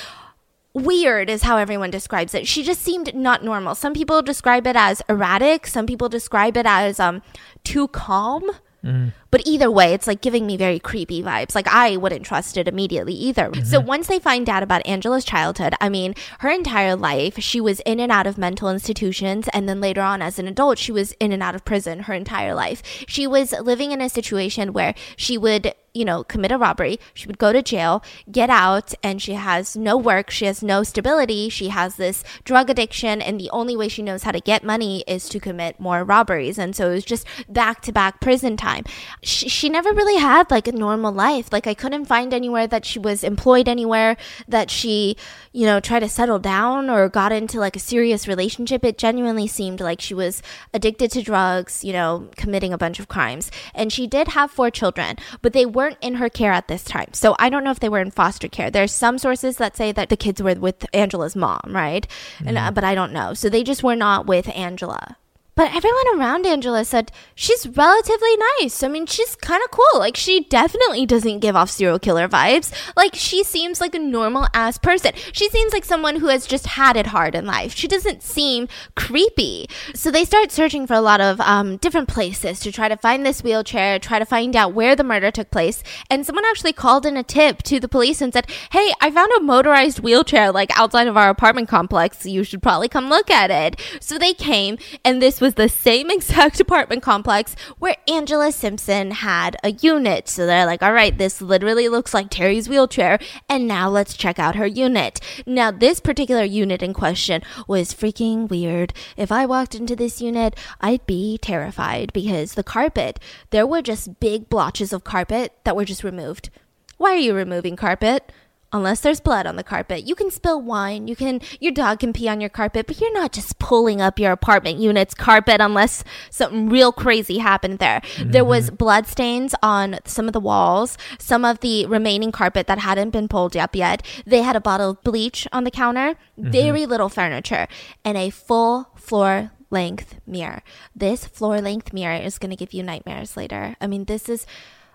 [0.74, 2.48] weird is how everyone describes it.
[2.48, 3.76] She just seemed not normal.
[3.76, 7.22] Some people describe it as erratic, some people describe it as um
[7.64, 8.50] too calm.
[8.84, 9.10] Mm-hmm.
[9.32, 11.56] But either way, it's like giving me very creepy vibes.
[11.56, 13.50] Like I wouldn't trust it immediately either.
[13.50, 13.64] Mm-hmm.
[13.64, 17.80] So once they find out about Angela's childhood, I mean, her entire life, she was
[17.82, 19.48] in and out of mental institutions.
[19.54, 22.14] And then later on, as an adult, she was in and out of prison her
[22.14, 22.84] entire life.
[23.08, 27.00] She was living in a situation where she would you know, commit a robbery.
[27.14, 30.32] She would go to jail, get out, and she has no work.
[30.32, 31.50] She has no stability.
[31.50, 35.04] She has this drug addiction, and the only way she knows how to get money
[35.08, 36.58] is to commit more robberies.
[36.58, 38.86] And so it was just back to back prison time.
[39.22, 41.52] She, she never really had like a normal life.
[41.52, 45.16] Like, I couldn't find anywhere that she was employed anywhere, that she,
[45.52, 48.84] you know, tried to settle down or got into like a serious relationship.
[48.84, 50.42] It genuinely seemed like she was
[50.74, 53.52] addicted to drugs, you know, committing a bunch of crimes.
[53.76, 57.10] And she did have four children, but they weren't in her care at this time.
[57.14, 58.72] So I don't know if they were in foster care.
[58.72, 62.08] There's some sources that say that the kids were with Angela's mom, right?
[62.46, 63.34] And uh, but I don't know.
[63.34, 65.18] So they just were not with Angela.
[65.56, 68.82] But everyone around Angela said she's relatively nice.
[68.82, 70.00] I mean, she's kind of cool.
[70.00, 72.74] Like, she definitely doesn't give off serial killer vibes.
[72.96, 75.12] Like, she seems like a normal ass person.
[75.32, 77.76] She seems like someone who has just had it hard in life.
[77.76, 79.68] She doesn't seem creepy.
[79.94, 83.24] So they start searching for a lot of um, different places to try to find
[83.24, 85.84] this wheelchair, try to find out where the murder took place.
[86.10, 89.32] And someone actually called in a tip to the police and said, Hey, I found
[89.38, 92.26] a motorized wheelchair like outside of our apartment complex.
[92.26, 93.80] You should probably come look at it.
[94.00, 99.58] So they came, and this was the same exact apartment complex where Angela Simpson had
[99.62, 100.30] a unit.
[100.30, 103.20] So they're like, all right, this literally looks like Terry's wheelchair.
[103.50, 105.20] And now let's check out her unit.
[105.46, 108.94] Now, this particular unit in question was freaking weird.
[109.18, 114.22] If I walked into this unit, I'd be terrified because the carpet, there were just
[114.22, 116.50] big blotches of carpet that were just removed.
[116.98, 118.32] Why are you removing carpet?
[118.74, 120.06] Unless there's blood on the carpet.
[120.06, 123.14] You can spill wine, you can your dog can pee on your carpet, but you're
[123.14, 128.02] not just pulling up your apartment unit's carpet unless something real crazy happened there.
[128.02, 128.32] Mm-hmm.
[128.32, 128.76] There was mm-hmm.
[128.76, 133.28] blood stains on some of the walls, some of the remaining carpet that hadn't been
[133.28, 134.06] pulled up yet.
[134.26, 136.52] They had a bottle of bleach on the counter, mm-hmm.
[136.52, 137.68] very little furniture,
[138.04, 140.64] and a full floor length mirror.
[140.96, 143.76] This floor length mirror is going to give you nightmares later.
[143.82, 144.46] I mean, this is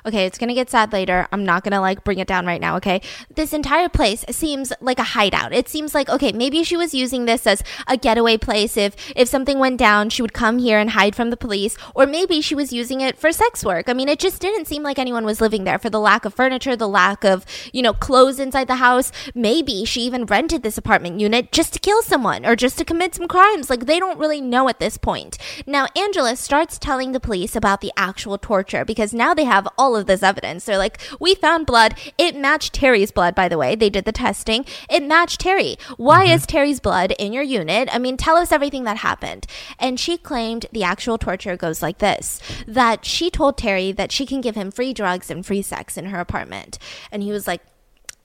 [0.06, 1.26] Okay, it's gonna get sad later.
[1.32, 3.00] I'm not gonna like bring it down right now, okay?
[3.34, 5.52] This entire place seems like a hideout.
[5.52, 8.76] It seems like, okay, maybe she was using this as a getaway place.
[8.76, 11.76] If if something went down, she would come here and hide from the police.
[11.94, 13.88] Or maybe she was using it for sex work.
[13.88, 16.34] I mean, it just didn't seem like anyone was living there for the lack of
[16.34, 19.12] furniture, the lack of, you know, clothes inside the house.
[19.34, 23.14] Maybe she even rented this apartment unit just to kill someone or just to commit
[23.14, 23.70] some crimes.
[23.70, 25.38] Like they don't really know at this point.
[25.66, 29.87] Now Angela starts telling the police about the actual torture because now they have all
[29.88, 30.64] all of this evidence.
[30.64, 31.98] They're like, we found blood.
[32.18, 33.74] It matched Terry's blood, by the way.
[33.74, 34.66] They did the testing.
[34.90, 35.76] It matched Terry.
[35.96, 36.34] Why mm-hmm.
[36.34, 37.88] is Terry's blood in your unit?
[37.90, 39.46] I mean, tell us everything that happened.
[39.78, 44.26] And she claimed the actual torture goes like this that she told Terry that she
[44.26, 46.78] can give him free drugs and free sex in her apartment.
[47.10, 47.62] And he was like,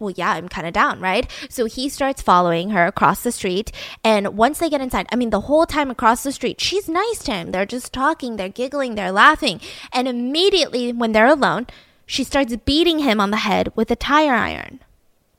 [0.03, 1.29] well, yeah, I'm kind of down, right?
[1.49, 3.71] So he starts following her across the street.
[4.03, 7.19] And once they get inside, I mean, the whole time across the street, she's nice
[7.23, 7.51] to him.
[7.51, 9.59] They're just talking, they're giggling, they're laughing.
[9.91, 11.67] And immediately, when they're alone,
[12.05, 14.81] she starts beating him on the head with a tire iron.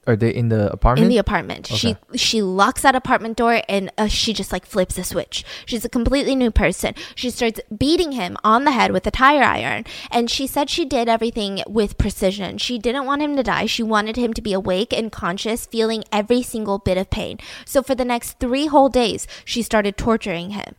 [0.06, 1.04] Are they in the apartment?
[1.04, 1.70] In the apartment.
[1.70, 1.96] Okay.
[2.12, 5.44] She she locks that apartment door and uh, she just like flips a switch.
[5.66, 6.94] She's a completely new person.
[7.14, 10.84] She starts beating him on the head with a tire iron and she said she
[10.84, 12.58] did everything with precision.
[12.58, 13.66] She didn't want him to die.
[13.66, 17.38] She wanted him to be awake and conscious, feeling every single bit of pain.
[17.64, 20.74] So for the next 3 whole days, she started torturing him.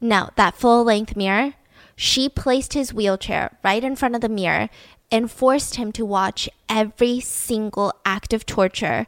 [0.00, 1.54] Now, that full-length mirror,
[1.96, 4.68] she placed his wheelchair right in front of the mirror
[5.10, 9.06] and forced him to watch every single act of torture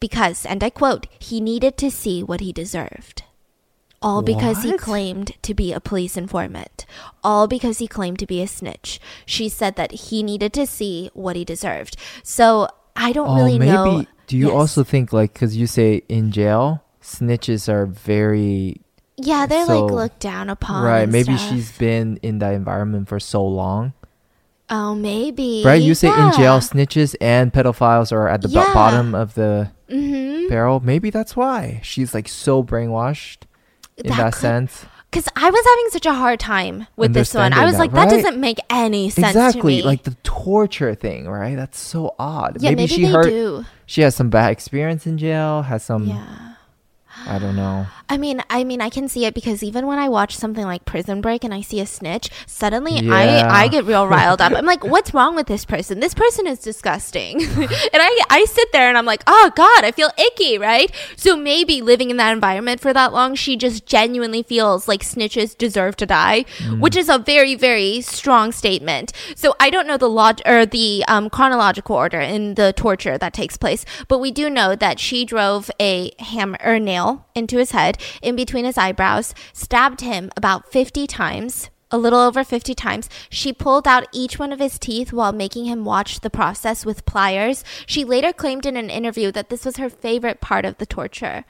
[0.00, 3.22] because, and I quote, he needed to see what he deserved.
[4.02, 4.66] All because what?
[4.66, 6.84] he claimed to be a police informant.
[7.24, 9.00] All because he claimed to be a snitch.
[9.24, 11.96] She said that he needed to see what he deserved.
[12.22, 14.04] So I don't oh, really maybe, know.
[14.26, 14.54] Do you yes.
[14.54, 18.80] also think, like, because you say in jail, snitches are very.
[19.16, 20.84] Yeah, they're so, like looked down upon.
[20.84, 21.08] Right.
[21.08, 21.50] Maybe stuff.
[21.50, 23.94] she's been in that environment for so long
[24.68, 25.62] Oh, maybe.
[25.64, 25.80] Right?
[25.80, 26.26] You say yeah.
[26.26, 28.72] in jail, snitches and pedophiles are at the yeah.
[28.74, 30.48] bottom of the mm-hmm.
[30.48, 30.80] barrel.
[30.80, 33.44] Maybe that's why she's like so brainwashed
[33.96, 34.84] in that, that could, sense.
[35.10, 37.52] Because I was having such a hard time with this one.
[37.52, 38.08] I was that, like, right?
[38.08, 41.54] that doesn't make any sense exactly, Like the torture thing, right?
[41.54, 42.56] That's so odd.
[42.60, 43.64] Yeah, maybe, maybe she heard do.
[43.86, 46.06] she has some bad experience in jail, has some.
[46.06, 46.54] Yeah.
[47.24, 47.86] I don't know.
[48.08, 50.84] I mean, I mean, I can see it because even when I watch something like
[50.84, 53.12] Prison Break and I see a snitch, suddenly yeah.
[53.12, 54.52] I I get real riled up.
[54.52, 55.98] I'm like, what's wrong with this person?
[55.98, 57.42] This person is disgusting.
[57.42, 60.92] and I I sit there and I'm like, oh god, I feel icky, right?
[61.16, 65.56] So maybe living in that environment for that long, she just genuinely feels like snitches
[65.58, 66.80] deserve to die, mm.
[66.80, 69.12] which is a very very strong statement.
[69.34, 73.32] So I don't know the log or the um, chronological order in the torture that
[73.32, 77.72] takes place, but we do know that she drove a hammer or nail into his
[77.72, 83.08] head in between his eyebrows, stabbed him about 50 times a little over 50 times.
[83.30, 87.06] She pulled out each one of his teeth while making him watch the process with
[87.06, 87.64] pliers.
[87.86, 91.44] She later claimed in an interview that this was her favorite part of the torture.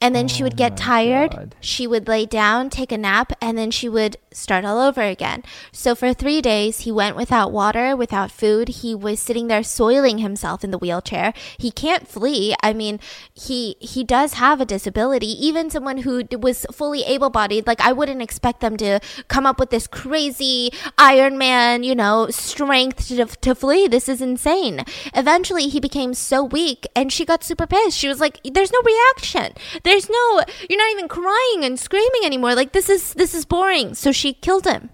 [0.00, 1.30] And then oh she would get oh tired.
[1.30, 1.54] God.
[1.60, 5.42] She would lay down, take a nap, and then she would start all over again.
[5.72, 8.68] So for three days, he went without water, without food.
[8.68, 11.32] He was sitting there soiling himself in the wheelchair.
[11.56, 12.54] He can't flee.
[12.62, 13.00] I mean,
[13.32, 15.26] he he does have a disability.
[15.26, 19.70] Even someone who was fully able-bodied, like I wouldn't expect them to come up with
[19.70, 23.88] this crazy Iron Man, you know, strength to, to flee.
[23.88, 24.84] This is insane.
[25.14, 27.96] Eventually, he became so weak, and she got super pissed.
[27.96, 32.54] She was like, "There's no reaction." There's no, you're not even crying and screaming anymore.
[32.54, 33.94] Like this is this is boring.
[33.94, 34.90] So she killed him.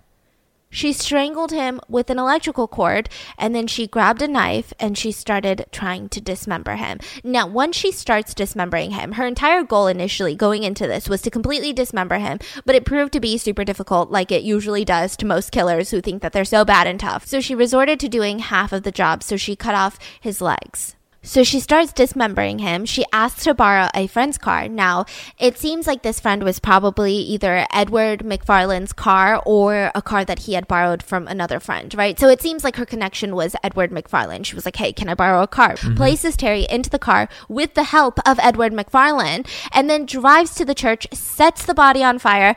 [0.73, 5.11] She strangled him with an electrical cord and then she grabbed a knife and she
[5.11, 7.01] started trying to dismember him.
[7.25, 11.31] Now, once she starts dismembering him, her entire goal initially going into this was to
[11.31, 15.27] completely dismember him, but it proved to be super difficult, like it usually does to
[15.27, 17.27] most killers who think that they're so bad and tough.
[17.27, 20.95] So she resorted to doing half of the job, so she cut off his legs.
[21.23, 22.87] So she starts dismembering him.
[22.87, 24.69] She asks to borrow a friend's car.
[24.69, 25.05] Now,
[25.39, 30.41] it seems like this friend was probably either Edward McFarlane's car or a car that
[30.41, 32.19] he had borrowed from another friend, right?
[32.19, 34.47] So it seems like her connection was Edward McFarlane.
[34.47, 35.75] She was like, hey, can I borrow a car?
[35.75, 35.95] Mm-hmm.
[35.95, 40.65] Places Terry into the car with the help of Edward McFarlane and then drives to
[40.65, 42.57] the church, sets the body on fire,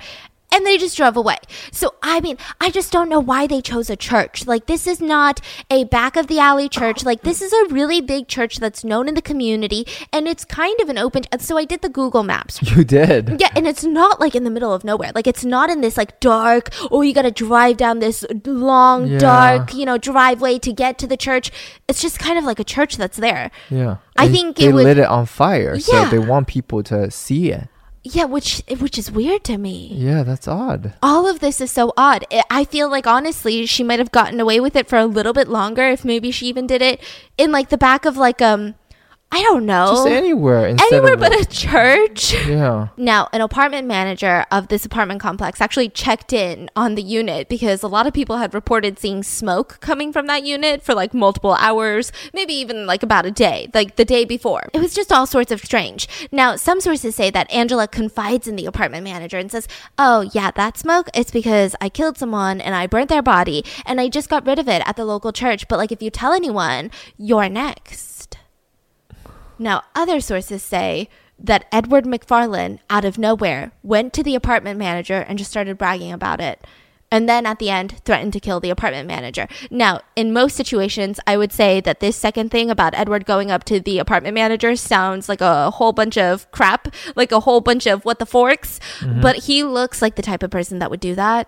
[0.54, 1.38] and they just drove away.
[1.72, 4.46] So, I mean, I just don't know why they chose a church.
[4.46, 7.04] Like, this is not a back of the alley church.
[7.04, 10.80] Like, this is a really big church that's known in the community, and it's kind
[10.80, 11.24] of an open.
[11.40, 12.62] So, I did the Google Maps.
[12.62, 13.42] You did?
[13.42, 15.12] Yeah, and it's not like in the middle of nowhere.
[15.14, 19.08] Like, it's not in this like dark, oh, you got to drive down this long,
[19.08, 19.18] yeah.
[19.18, 21.52] dark, you know, driveway to get to the church.
[21.88, 23.52] It's just kind of like a church that's there.
[23.70, 23.98] Yeah.
[24.16, 25.80] I think they would, lit it on fire, yeah.
[25.80, 27.68] so they want people to see it.
[28.06, 29.92] Yeah, which which is weird to me.
[29.94, 30.94] Yeah, that's odd.
[31.02, 32.26] All of this is so odd.
[32.52, 35.48] I feel like honestly, she might have gotten away with it for a little bit
[35.48, 37.02] longer if maybe she even did it
[37.38, 38.76] in like the back of like um
[39.34, 39.88] I don't know.
[39.90, 40.68] Just anywhere.
[40.68, 42.36] Anywhere but a church.
[42.46, 42.90] Yeah.
[42.98, 47.82] Now, an apartment manager of this apartment complex actually checked in on the unit because
[47.82, 51.56] a lot of people had reported seeing smoke coming from that unit for like multiple
[51.56, 54.70] hours, maybe even like about a day, like the day before.
[54.72, 56.08] It was just all sorts of strange.
[56.32, 59.68] Now, some sources say that Angela confides in the apartment manager and says,
[59.98, 64.00] Oh, yeah, that smoke, it's because I killed someone and I burnt their body and
[64.00, 65.68] I just got rid of it at the local church.
[65.68, 68.13] But like, if you tell anyone, you're next.
[69.60, 75.26] Now, other sources say that Edward McFarlane, out of nowhere, went to the apartment manager
[75.28, 76.66] and just started bragging about it.
[77.12, 79.48] And then at the end, threatened to kill the apartment manager.
[79.70, 83.66] Now, in most situations, I would say that this second thing about Edward going up
[83.66, 87.86] to the apartment manager sounds like a whole bunch of crap, like a whole bunch
[87.86, 88.80] of what the forks.
[89.00, 89.22] Mm-hmm.
[89.22, 91.48] But he looks like the type of person that would do that.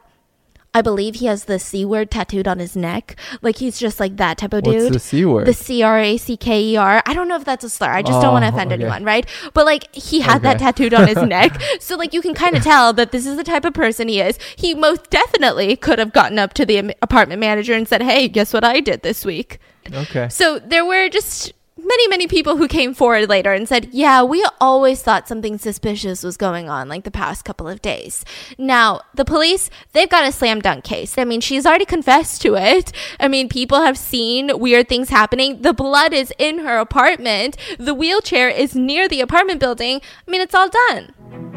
[0.75, 3.15] I believe he has the C word tattooed on his neck.
[3.41, 4.75] Like he's just like that type of dude.
[4.75, 5.47] What's the C word?
[5.47, 7.01] The C R A C K E R.
[7.05, 7.89] I don't know if that's a slur.
[7.89, 8.83] I just oh, don't want to offend okay.
[8.83, 9.25] anyone, right?
[9.53, 10.49] But like he had okay.
[10.49, 11.61] that tattooed on his neck.
[11.79, 14.19] So like you can kind of tell that this is the type of person he
[14.19, 14.37] is.
[14.57, 18.51] He most definitely could have gotten up to the apartment manager and said, "Hey, guess
[18.51, 19.59] what I did this week?"
[19.93, 20.27] Okay.
[20.27, 21.53] So there were just
[21.85, 26.23] many, many people who came forward later and said, Yeah, we always thought something suspicious
[26.23, 28.25] was going on like the past couple of days.
[28.57, 31.17] Now, the police, they've got a slam dunk case.
[31.17, 32.91] I mean, she's already confessed to it.
[33.19, 35.61] I mean, people have seen weird things happening.
[35.61, 40.01] The blood is in her apartment, the wheelchair is near the apartment building.
[40.27, 41.54] I mean, it's all done.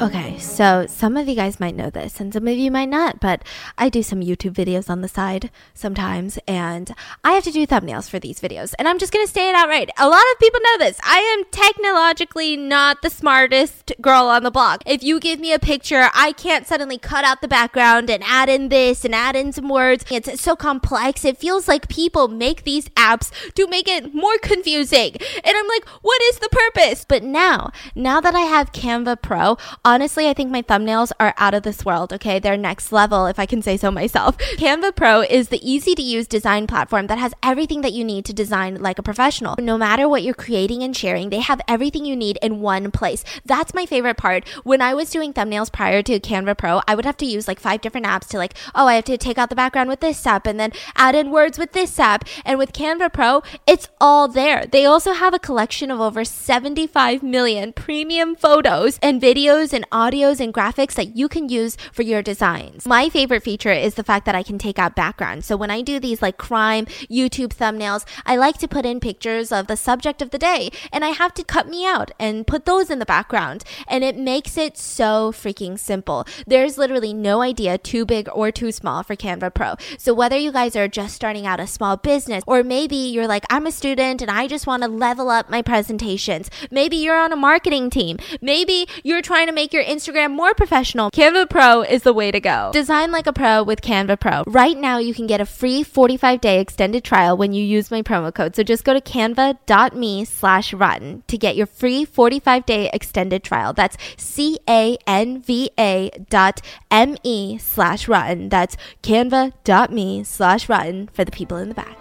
[0.00, 3.18] Okay, so some of you guys might know this and some of you might not,
[3.18, 3.42] but
[3.76, 8.08] I do some YouTube videos on the side sometimes and I have to do thumbnails
[8.08, 8.74] for these videos.
[8.78, 9.90] And I'm just going to say it outright.
[9.98, 11.00] A lot of people know this.
[11.02, 14.84] I am technologically not the smartest girl on the block.
[14.86, 18.48] If you give me a picture, I can't suddenly cut out the background and add
[18.48, 20.04] in this and add in some words.
[20.12, 21.24] It's so complex.
[21.24, 25.16] It feels like people make these apps to make it more confusing.
[25.42, 27.04] And I'm like, what is the purpose?
[27.04, 29.56] But now, now that I have Canva Pro,
[29.88, 32.38] honestly, I think my thumbnails are out of this world, okay?
[32.38, 34.36] They're next level, if I can say so myself.
[34.58, 38.26] Canva Pro is the easy to use design platform that has everything that you need
[38.26, 39.56] to design like a professional.
[39.58, 43.24] No matter what you're creating and sharing, they have everything you need in one place.
[43.46, 44.46] That's my favorite part.
[44.62, 47.58] When I was doing thumbnails prior to Canva Pro, I would have to use like
[47.58, 50.26] five different apps to like, oh, I have to take out the background with this
[50.26, 52.28] app and then add in words with this app.
[52.44, 54.66] And with Canva Pro, it's all there.
[54.66, 60.52] They also have a collection of over 75 million premium photos and videos audios and
[60.52, 62.86] graphics that you can use for your designs.
[62.86, 65.44] My favorite feature is the fact that I can take out background.
[65.44, 69.52] So when I do these like crime YouTube thumbnails, I like to put in pictures
[69.52, 72.64] of the subject of the day and I have to cut me out and put
[72.64, 73.64] those in the background.
[73.86, 76.26] And it makes it so freaking simple.
[76.46, 79.74] There's literally no idea too big or too small for Canva Pro.
[79.98, 83.44] So whether you guys are just starting out a small business or maybe you're like,
[83.50, 86.50] I'm a student and I just want to level up my presentations.
[86.70, 88.18] Maybe you're on a marketing team.
[88.40, 92.30] Maybe you're trying to make make your Instagram more professional, Canva Pro is the way
[92.30, 92.70] to go.
[92.72, 94.42] Design like a pro with Canva Pro.
[94.46, 98.00] Right now, you can get a free 45 day extended trial when you use my
[98.00, 98.56] promo code.
[98.56, 103.74] So just go to canva.me slash rotten to get your free 45 day extended trial.
[103.74, 108.48] That's C A N V A dot M E slash rotten.
[108.48, 111.98] That's canva.me slash rotten for the people in the back.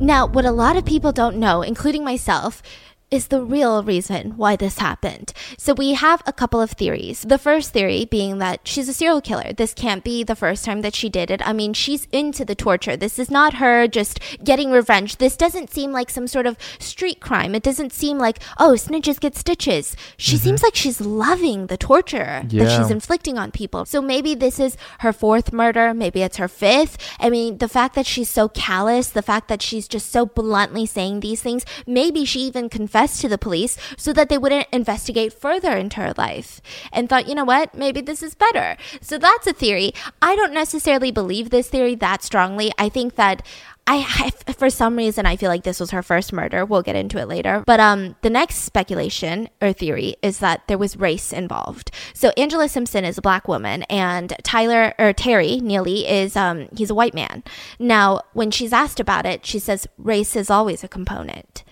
[0.00, 2.62] Now, what a lot of people don't know, including myself,
[3.10, 5.32] is the real reason why this happened.
[5.56, 7.22] So we have a couple of theories.
[7.22, 9.52] The first theory being that she's a serial killer.
[9.52, 11.46] This can't be the first time that she did it.
[11.46, 12.96] I mean, she's into the torture.
[12.96, 15.16] This is not her just getting revenge.
[15.16, 17.54] This doesn't seem like some sort of street crime.
[17.54, 19.96] It doesn't seem like, oh, snitches get stitches.
[20.18, 20.44] She mm-hmm.
[20.44, 22.64] seems like she's loving the torture yeah.
[22.64, 23.86] that she's inflicting on people.
[23.86, 25.94] So maybe this is her fourth murder.
[25.94, 26.98] Maybe it's her fifth.
[27.18, 30.84] I mean, the fact that she's so callous, the fact that she's just so bluntly
[30.84, 35.32] saying these things, maybe she even confessed to the police so that they wouldn't investigate
[35.32, 36.60] further into her life
[36.92, 38.76] and thought, you know what, maybe this is better.
[39.00, 39.92] So that's a theory.
[40.20, 42.72] I don't necessarily believe this theory that strongly.
[42.78, 43.42] I think that
[43.88, 46.64] I, I, for some reason I feel like this was her first murder.
[46.64, 47.64] We'll get into it later.
[47.66, 51.90] But um the next speculation or theory is that there was race involved.
[52.12, 56.90] So Angela Simpson is a black woman and Tyler or Terry Neely is um he's
[56.90, 57.42] a white man.
[57.78, 61.64] Now, when she's asked about it, she says race is always a component.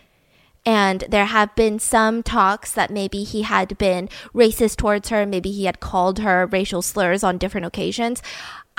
[0.66, 5.52] And there have been some talks that maybe he had been racist towards her, maybe
[5.52, 8.20] he had called her racial slurs on different occasions.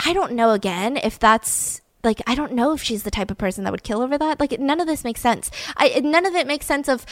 [0.05, 3.37] I don't know again if that's like I don't know if she's the type of
[3.37, 4.39] person that would kill over that.
[4.39, 5.49] Like none of this makes sense.
[5.77, 7.05] I none of it makes sense of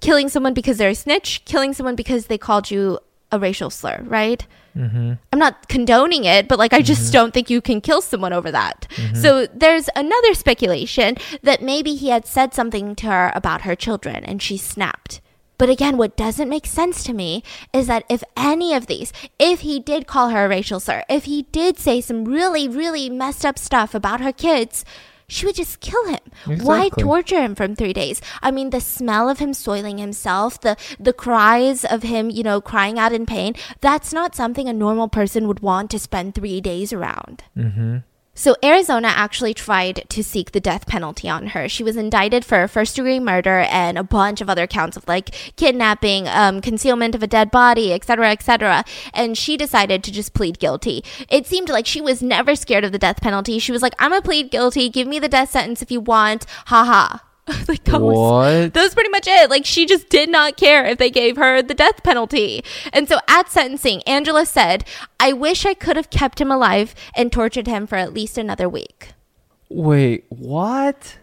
[0.00, 2.98] killing someone because they're a snitch, killing someone because they called you
[3.30, 4.46] a racial slur, right?
[4.76, 5.14] Mm-hmm.
[5.32, 7.12] I'm not condoning it, but like I just mm-hmm.
[7.12, 8.86] don't think you can kill someone over that.
[8.90, 9.16] Mm-hmm.
[9.16, 14.24] So there's another speculation that maybe he had said something to her about her children
[14.24, 15.20] and she snapped.
[15.58, 19.60] But again, what doesn't make sense to me is that if any of these, if
[19.60, 23.44] he did call her a racial slur, if he did say some really, really messed
[23.44, 24.84] up stuff about her kids,
[25.28, 26.18] she would just kill him.
[26.46, 26.64] Exactly.
[26.64, 28.20] Why torture him from three days?
[28.42, 32.60] I mean, the smell of him soiling himself, the the cries of him, you know,
[32.60, 33.54] crying out in pain.
[33.80, 37.44] That's not something a normal person would want to spend three days around.
[37.56, 37.98] Mm-hmm.
[38.38, 41.68] So, Arizona actually tried to seek the death penalty on her.
[41.68, 45.34] She was indicted for first degree murder and a bunch of other counts of like
[45.56, 48.84] kidnapping, um, concealment of a dead body, etc., etc.
[49.12, 51.02] And she decided to just plead guilty.
[51.28, 53.58] It seemed like she was never scared of the death penalty.
[53.58, 54.88] She was like, I'm gonna plead guilty.
[54.88, 56.46] Give me the death sentence if you want.
[56.66, 57.27] Ha ha.
[57.68, 58.14] like that what?
[58.14, 59.50] was that was pretty much it.
[59.50, 62.64] Like she just did not care if they gave her the death penalty.
[62.92, 64.84] And so at sentencing, Angela said,
[65.18, 68.68] "I wish I could have kept him alive and tortured him for at least another
[68.68, 69.10] week."
[69.68, 71.18] Wait, what?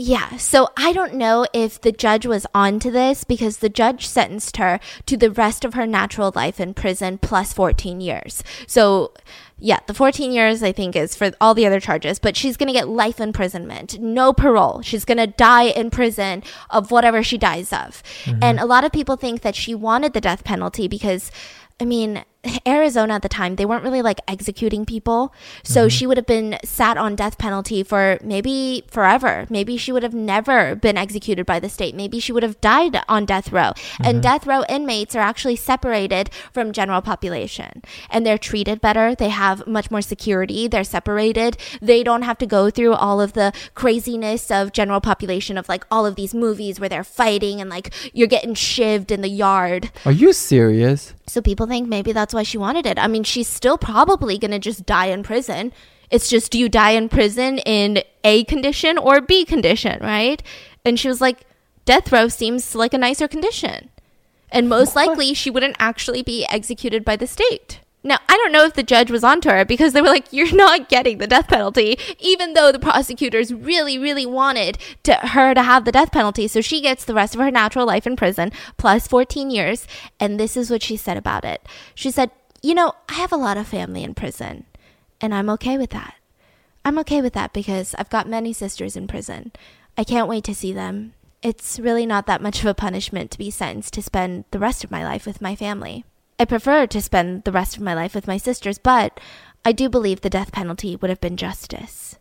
[0.00, 4.56] Yeah, so I don't know if the judge was onto this because the judge sentenced
[4.58, 8.44] her to the rest of her natural life in prison plus 14 years.
[8.68, 9.12] So
[9.58, 12.68] yeah, the 14 years I think is for all the other charges, but she's going
[12.68, 14.82] to get life imprisonment, no parole.
[14.82, 18.04] She's going to die in prison of whatever she dies of.
[18.22, 18.38] Mm-hmm.
[18.40, 21.32] And a lot of people think that she wanted the death penalty because
[21.80, 22.24] I mean,
[22.66, 25.34] Arizona at the time, they weren't really like executing people.
[25.62, 25.88] So mm-hmm.
[25.88, 29.46] she would have been sat on death penalty for maybe forever.
[29.50, 31.94] Maybe she would have never been executed by the state.
[31.94, 33.72] Maybe she would have died on death row.
[33.72, 34.04] Mm-hmm.
[34.04, 39.14] And death row inmates are actually separated from general population and they're treated better.
[39.14, 40.68] They have much more security.
[40.68, 41.56] They're separated.
[41.80, 45.84] They don't have to go through all of the craziness of general population of like
[45.90, 49.90] all of these movies where they're fighting and like you're getting shivved in the yard.
[50.04, 51.14] Are you serious?
[51.26, 52.98] So people think maybe that's why she wanted it.
[52.98, 55.72] I mean, she's still probably going to just die in prison.
[56.10, 60.40] It's just do you die in prison in A condition or B condition, right?
[60.84, 61.40] And she was like,
[61.84, 63.90] death row seems like a nicer condition.
[64.50, 67.80] And most likely she wouldn't actually be executed by the state.
[68.04, 70.54] Now, I don't know if the judge was onto her because they were like, you're
[70.54, 75.62] not getting the death penalty, even though the prosecutors really, really wanted to, her to
[75.62, 76.46] have the death penalty.
[76.46, 79.86] So she gets the rest of her natural life in prison plus 14 years.
[80.20, 81.66] And this is what she said about it.
[81.94, 82.30] She said,
[82.62, 84.64] You know, I have a lot of family in prison,
[85.20, 86.14] and I'm okay with that.
[86.84, 89.52] I'm okay with that because I've got many sisters in prison.
[89.96, 91.14] I can't wait to see them.
[91.42, 94.84] It's really not that much of a punishment to be sentenced to spend the rest
[94.84, 96.04] of my life with my family.
[96.38, 99.18] I prefer to spend the rest of my life with my sisters, but
[99.64, 102.16] I do believe the death penalty would have been justice.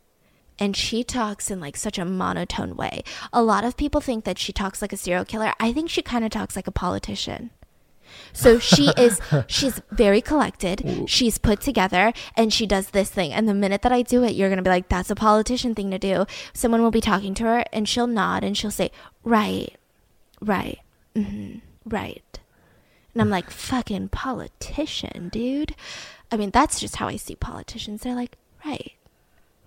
[0.59, 3.03] And she talks in like such a monotone way.
[3.31, 5.53] A lot of people think that she talks like a serial killer.
[5.59, 7.51] I think she kind of talks like a politician.
[8.33, 11.05] So she is she's very collected.
[11.07, 13.33] She's put together and she does this thing.
[13.33, 15.75] And the minute that I do it, you're going to be like that's a politician
[15.75, 16.25] thing to do.
[16.53, 18.91] Someone will be talking to her and she'll nod and she'll say,
[19.23, 19.75] "Right.
[20.41, 20.79] Right.
[21.15, 22.23] Mm-hmm, right."
[23.17, 25.73] And I'm like, fucking politician, dude.
[26.31, 28.03] I mean, that's just how I see politicians.
[28.03, 28.91] They're like, right,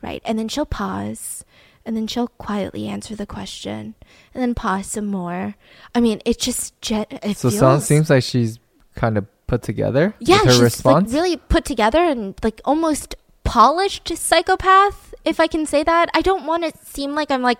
[0.00, 0.22] right.
[0.24, 1.44] And then she'll pause
[1.84, 3.96] and then she'll quietly answer the question
[4.32, 5.56] and then pause some more.
[5.96, 7.08] I mean, it just jet.
[7.24, 8.60] It so feels, seems like she's
[8.94, 10.14] kind of put together.
[10.20, 11.12] Yeah, she's response.
[11.12, 16.08] Like really put together and like almost polished psychopath, if I can say that.
[16.14, 17.58] I don't want to seem like I'm like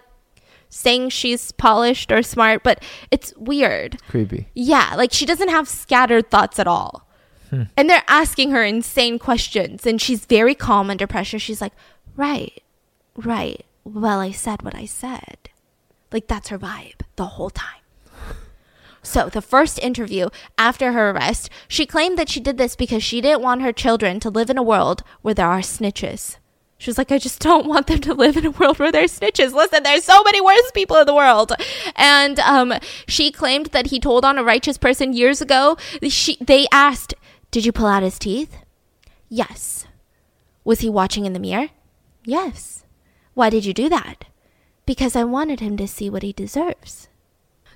[0.71, 4.01] saying she's polished or smart, but it's weird.
[4.09, 4.49] Creepy.
[4.55, 7.07] Yeah, like she doesn't have scattered thoughts at all.
[7.51, 7.65] Hmm.
[7.77, 11.39] And they're asking her insane questions, and she's very calm under pressure.
[11.39, 11.73] She's like,
[12.17, 12.63] right,
[13.17, 13.67] right.
[13.85, 15.51] Well, I said what I said.
[16.13, 17.81] Like, that's her vibe the whole time.
[19.03, 23.21] So, the first interview after her arrest, she claimed that she did this because she
[23.21, 26.37] didn't want her children to live in a world where there are snitches.
[26.81, 29.21] She was like, I just don't want them to live in a world where there's
[29.21, 29.53] snitches.
[29.53, 31.53] Listen, there's so many worse people in the world.
[31.95, 32.73] And um,
[33.07, 35.77] she claimed that he told on a righteous person years ago.
[36.09, 37.13] She, they asked,
[37.51, 38.57] Did you pull out his teeth?
[39.29, 39.87] Yes.
[40.65, 41.69] Was he watching in the mirror?
[42.25, 42.87] Yes.
[43.35, 44.25] Why did you do that?
[44.87, 47.10] Because I wanted him to see what he deserves.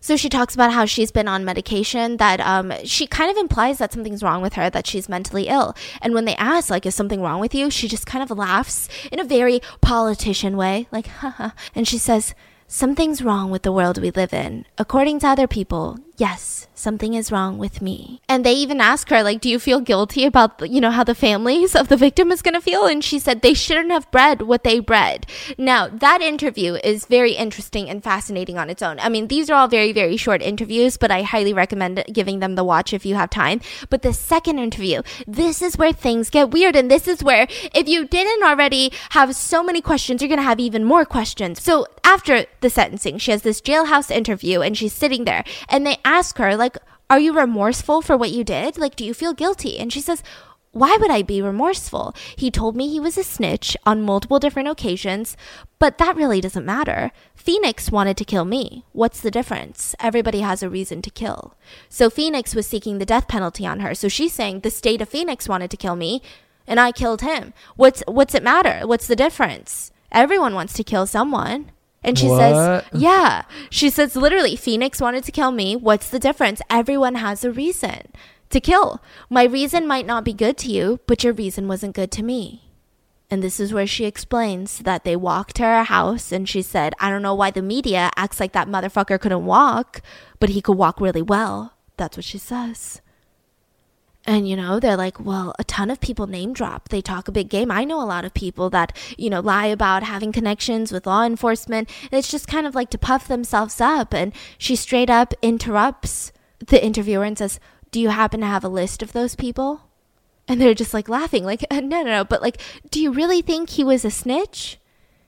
[0.05, 3.79] So she talks about how she's been on medication that um, she kind of implies
[3.79, 5.75] that something's wrong with her, that she's mentally ill.
[6.03, 7.71] And when they ask, like, is something wrong with you?
[7.71, 11.53] She just kind of laughs in a very politician way, like, haha.
[11.75, 12.35] And she says,
[12.67, 14.67] Something's wrong with the world we live in.
[14.77, 18.21] According to other people, yes, something is wrong with me.
[18.29, 21.15] And they even ask her, like, do you feel guilty about, you know, how the
[21.15, 22.87] families of the victim is going to feel?
[22.87, 25.27] And she said they shouldn't have bred what they bred.
[25.59, 29.01] Now, that interview is very interesting and fascinating on its own.
[29.01, 32.55] I mean, these are all very, very short interviews, but I highly recommend giving them
[32.55, 33.61] the watch if you have time.
[33.91, 36.77] But the second interview, this is where things get weird.
[36.77, 40.45] And this is where, if you didn't already have so many questions, you're going to
[40.45, 41.63] have even more questions.
[41.63, 45.99] So after the sentencing, she has this jailhouse interview and she's sitting there and they
[46.05, 46.77] ask her, like,
[47.11, 48.79] are you remorseful for what you did?
[48.79, 49.79] Like, do you feel guilty?
[49.79, 50.23] And she says,
[50.75, 52.15] why would I be remorseful?
[52.35, 55.37] He told me he was a snitch on multiple different occasions,
[55.79, 57.13] but that really doesn't matter.
[57.37, 58.85] Phoenix wanted to kill me.
[58.91, 59.95] What's the difference?
[60.01, 61.55] Everybody has a reason to kill.
[61.89, 63.95] So Phoenix was seeking the death penalty on her.
[63.95, 66.23] So she's saying the state of Phoenix wanted to kill me
[66.67, 67.53] and I killed him.
[67.77, 68.85] What's what's it matter?
[68.85, 69.93] What's the difference?
[70.11, 71.71] Everyone wants to kill someone.
[72.05, 72.39] And she what?
[72.39, 73.45] says, Yeah.
[73.71, 75.75] She says, literally, Phoenix wanted to kill me.
[75.75, 76.61] What's the difference?
[76.69, 78.13] Everyone has a reason
[78.51, 79.03] to kill.
[79.31, 82.65] My reason might not be good to you, but your reason wasn't good to me.
[83.31, 86.93] And this is where she explains that they walked to her house and she said,
[87.01, 90.03] I don't know why the media acts like that motherfucker couldn't walk,
[90.39, 91.73] but he could walk really well.
[91.97, 93.01] That's what she says.
[94.27, 96.89] And, you know, they're like, well, a ton of people name drop.
[96.89, 97.71] They talk a big game.
[97.71, 101.25] I know a lot of people that, you know, lie about having connections with law
[101.25, 101.91] enforcement.
[102.11, 104.15] It's just kind of like to puff themselves up.
[104.15, 107.61] And she straight up interrupts the interviewer and says,
[107.91, 109.83] Do you happen to have a list of those people?
[110.49, 112.25] And they're just like laughing, like, no, no, no.
[112.25, 112.61] But like,
[112.91, 114.79] do you really think he was a snitch?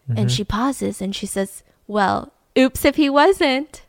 [0.09, 0.21] Mm-hmm.
[0.21, 3.83] And she pauses and she says, Well, oops if he wasn't.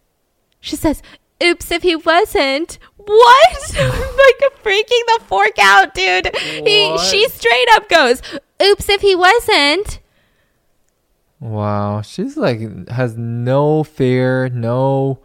[0.59, 1.01] She says,
[1.41, 3.75] Oops if he wasn't what?
[3.77, 6.35] like freaking the fork out, dude.
[6.37, 8.21] He she straight up goes,
[8.61, 9.99] "Oops, if he wasn't."
[11.39, 15.19] Wow, she's like has no fear, no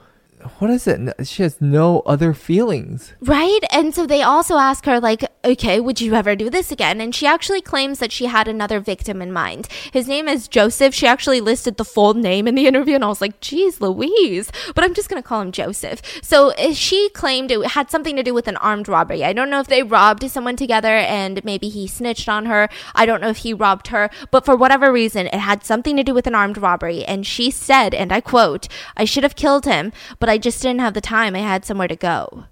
[0.59, 1.26] what is it?
[1.26, 3.12] She has no other feelings.
[3.20, 3.61] Right?
[3.70, 7.01] And so they also ask her, like, okay, would you ever do this again?
[7.01, 9.68] And she actually claims that she had another victim in mind.
[9.93, 10.95] His name is Joseph.
[10.95, 14.51] She actually listed the full name in the interview, and I was like, geez, Louise.
[14.74, 16.03] But I'm just going to call him Joseph.
[16.22, 19.24] So eh, she claimed it had something to do with an armed robbery.
[19.24, 22.68] I don't know if they robbed someone together and maybe he snitched on her.
[22.95, 24.11] I don't know if he robbed her.
[24.30, 27.05] But for whatever reason, it had something to do with an armed robbery.
[27.05, 30.80] And she said, and I quote, I should have killed him, but I just didn't
[30.80, 31.36] have the time.
[31.36, 32.44] I had somewhere to go.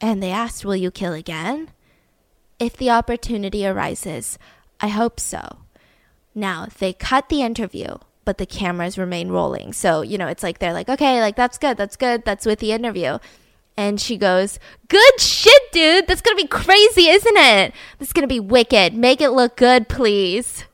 [0.00, 1.72] And they asked, Will you kill again?
[2.60, 4.38] If the opportunity arises,
[4.78, 5.62] I hope so.
[6.32, 9.72] Now, they cut the interview, but the cameras remain rolling.
[9.72, 12.60] So, you know, it's like they're like, okay, like that's good, that's good, that's with
[12.60, 13.18] the interview.
[13.76, 16.06] And she goes, Good shit, dude.
[16.06, 17.74] That's gonna be crazy, isn't it?
[17.98, 18.94] This is gonna be wicked.
[18.94, 20.66] Make it look good, please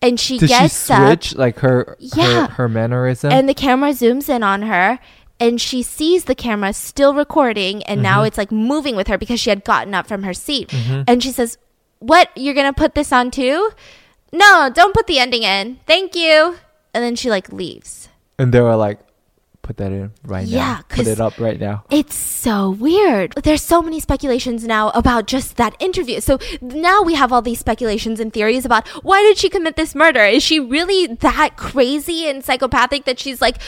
[0.00, 2.46] and she Did gets she switch up, like her yeah.
[2.46, 3.32] her, her mannerism?
[3.32, 4.98] And the camera zooms in on her
[5.40, 8.02] and she sees the camera still recording and mm-hmm.
[8.02, 10.68] now it's like moving with her because she had gotten up from her seat.
[10.68, 11.02] Mm-hmm.
[11.06, 11.58] and she says
[12.00, 12.30] what?
[12.36, 13.70] You're gonna put this on too?
[14.32, 15.80] No don't put the ending in.
[15.86, 16.56] Thank you.
[16.94, 18.08] And then she like leaves.
[18.38, 19.00] And they were like
[19.68, 20.80] put that in right yeah, now.
[20.88, 21.84] Put it up right now.
[21.90, 23.34] It's so weird.
[23.44, 26.20] There's so many speculations now about just that interview.
[26.20, 29.94] So now we have all these speculations and theories about why did she commit this
[29.94, 30.24] murder?
[30.24, 33.58] Is she really that crazy and psychopathic that she's like,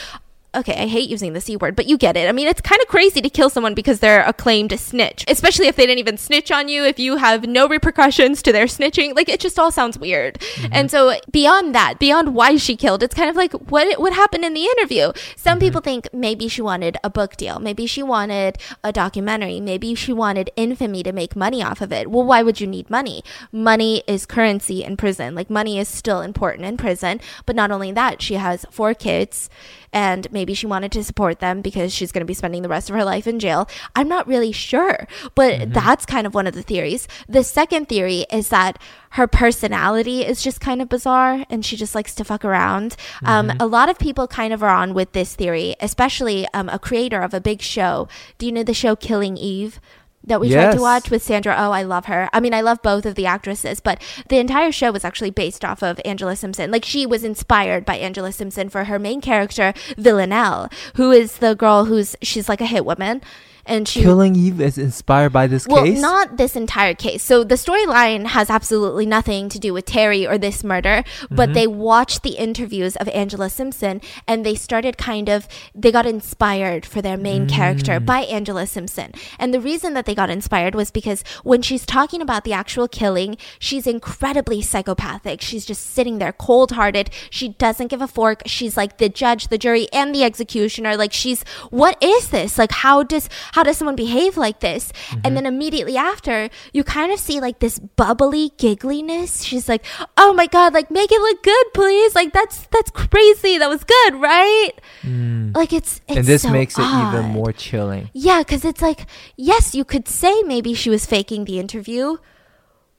[0.53, 2.27] okay, I hate using the C word, but you get it.
[2.27, 5.67] I mean, it's kind of crazy to kill someone because they're a claimed snitch, especially
[5.67, 9.15] if they didn't even snitch on you, if you have no repercussions to their snitching.
[9.15, 10.39] Like, it just all sounds weird.
[10.39, 10.73] Mm-hmm.
[10.73, 14.43] And so, beyond that, beyond why she killed, it's kind of like what, what happened
[14.43, 15.13] in the interview.
[15.37, 15.67] Some mm-hmm.
[15.67, 20.11] people think maybe she wanted a book deal, maybe she wanted a documentary, maybe she
[20.11, 22.11] wanted infamy to make money off of it.
[22.11, 23.23] Well, why would you need money?
[23.53, 25.33] Money is currency in prison.
[25.33, 27.21] Like, money is still important in prison.
[27.45, 29.49] But not only that, she has four kids
[29.93, 32.89] and maybe she wanted to support them because she's going to be spending the rest
[32.89, 33.69] of her life in jail.
[33.95, 35.71] I'm not really sure, but mm-hmm.
[35.73, 37.07] that's kind of one of the theories.
[37.27, 38.81] The second theory is that
[39.11, 42.95] her personality is just kind of bizarre and she just likes to fuck around.
[43.23, 43.51] Um, mm-hmm.
[43.51, 46.79] Um, a lot of people kind of are on with this theory, especially um, a
[46.79, 48.07] creator of a big show.
[48.37, 49.79] Do you know the show Killing Eve?
[50.23, 50.55] That we yes.
[50.55, 52.29] tried to watch with Sandra Oh, I love her.
[52.33, 55.65] I mean, I love both of the actresses, but the entire show was actually based
[55.65, 56.71] off of Angela Simpson.
[56.71, 61.55] Like she was inspired by Angela Simpson for her main character, Villanelle, who is the
[61.55, 63.21] girl who's she's like a hit woman
[63.65, 66.01] and she killing Eve is inspired by this well, case.
[66.01, 67.23] Well, not this entire case.
[67.23, 71.53] So the storyline has absolutely nothing to do with Terry or this murder, but mm-hmm.
[71.53, 76.85] they watched the interviews of Angela Simpson and they started kind of they got inspired
[76.85, 77.49] for their main mm.
[77.49, 79.11] character by Angela Simpson.
[79.39, 82.87] And the reason that they got inspired was because when she's talking about the actual
[82.87, 85.41] killing, she's incredibly psychopathic.
[85.41, 87.09] She's just sitting there cold-hearted.
[87.29, 88.41] She doesn't give a fork.
[88.45, 90.97] She's like the judge, the jury, and the executioner.
[90.97, 92.57] Like she's what is this?
[92.57, 94.91] Like how does how does someone behave like this?
[94.91, 95.19] Mm-hmm.
[95.23, 99.45] And then immediately after, you kind of see like this bubbly giggliness.
[99.45, 99.85] She's like,
[100.17, 102.15] "Oh my god, like make it look good, please.
[102.15, 103.57] Like that's that's crazy.
[103.57, 104.71] That was good, right?"
[105.01, 105.55] Mm.
[105.55, 107.13] Like it's, it's And this so makes odd.
[107.13, 108.09] it even more chilling.
[108.13, 112.17] Yeah, cuz it's like, yes, you could say maybe she was faking the interview,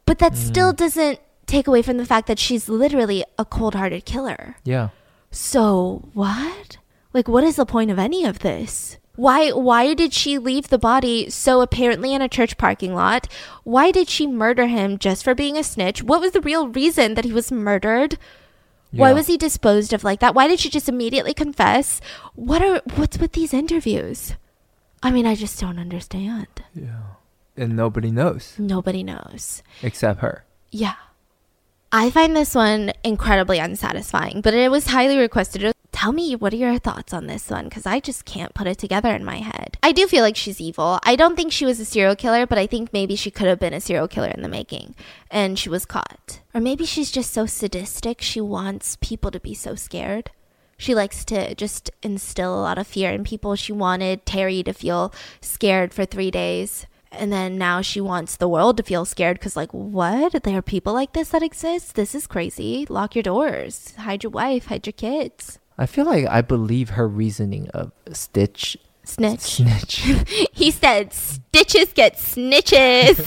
[0.06, 0.36] but that mm.
[0.36, 4.56] still doesn't take away from the fact that she's literally a cold-hearted killer.
[4.64, 4.88] Yeah.
[5.30, 6.78] So, what?
[7.12, 8.98] Like what is the point of any of this?
[9.14, 13.28] Why why did she leave the body so apparently in a church parking lot?
[13.62, 16.02] Why did she murder him just for being a snitch?
[16.02, 18.18] What was the real reason that he was murdered?
[18.90, 19.00] Yeah.
[19.00, 20.34] Why was he disposed of like that?
[20.34, 22.00] Why did she just immediately confess?
[22.34, 24.34] What are what's with these interviews?
[25.02, 26.46] I mean, I just don't understand.
[26.74, 27.16] Yeah.
[27.56, 28.54] And nobody knows.
[28.58, 29.62] Nobody knows.
[29.82, 30.44] Except her.
[30.70, 30.94] Yeah.
[31.90, 36.56] I find this one incredibly unsatisfying, but it was highly requested tell me what are
[36.56, 39.78] your thoughts on this one because I just can't put it together in my head.
[39.84, 40.98] I do feel like she's evil.
[41.04, 43.60] I don't think she was a serial killer, but I think maybe she could have
[43.60, 44.96] been a serial killer in the making
[45.30, 46.40] and she was caught.
[46.52, 50.32] Or maybe she's just so sadistic, she wants people to be so scared.
[50.76, 53.54] She likes to just instill a lot of fear in people.
[53.54, 58.48] She wanted Terry to feel scared for three days and then now she wants the
[58.48, 62.14] world to feel scared because like what there are people like this that exist this
[62.14, 66.42] is crazy lock your doors hide your wife hide your kids I feel like I
[66.42, 68.76] believe her reasoning of Stitch.
[69.04, 69.40] Snitch.
[69.40, 69.96] Snitch.
[70.52, 73.18] he said stitches get snitches.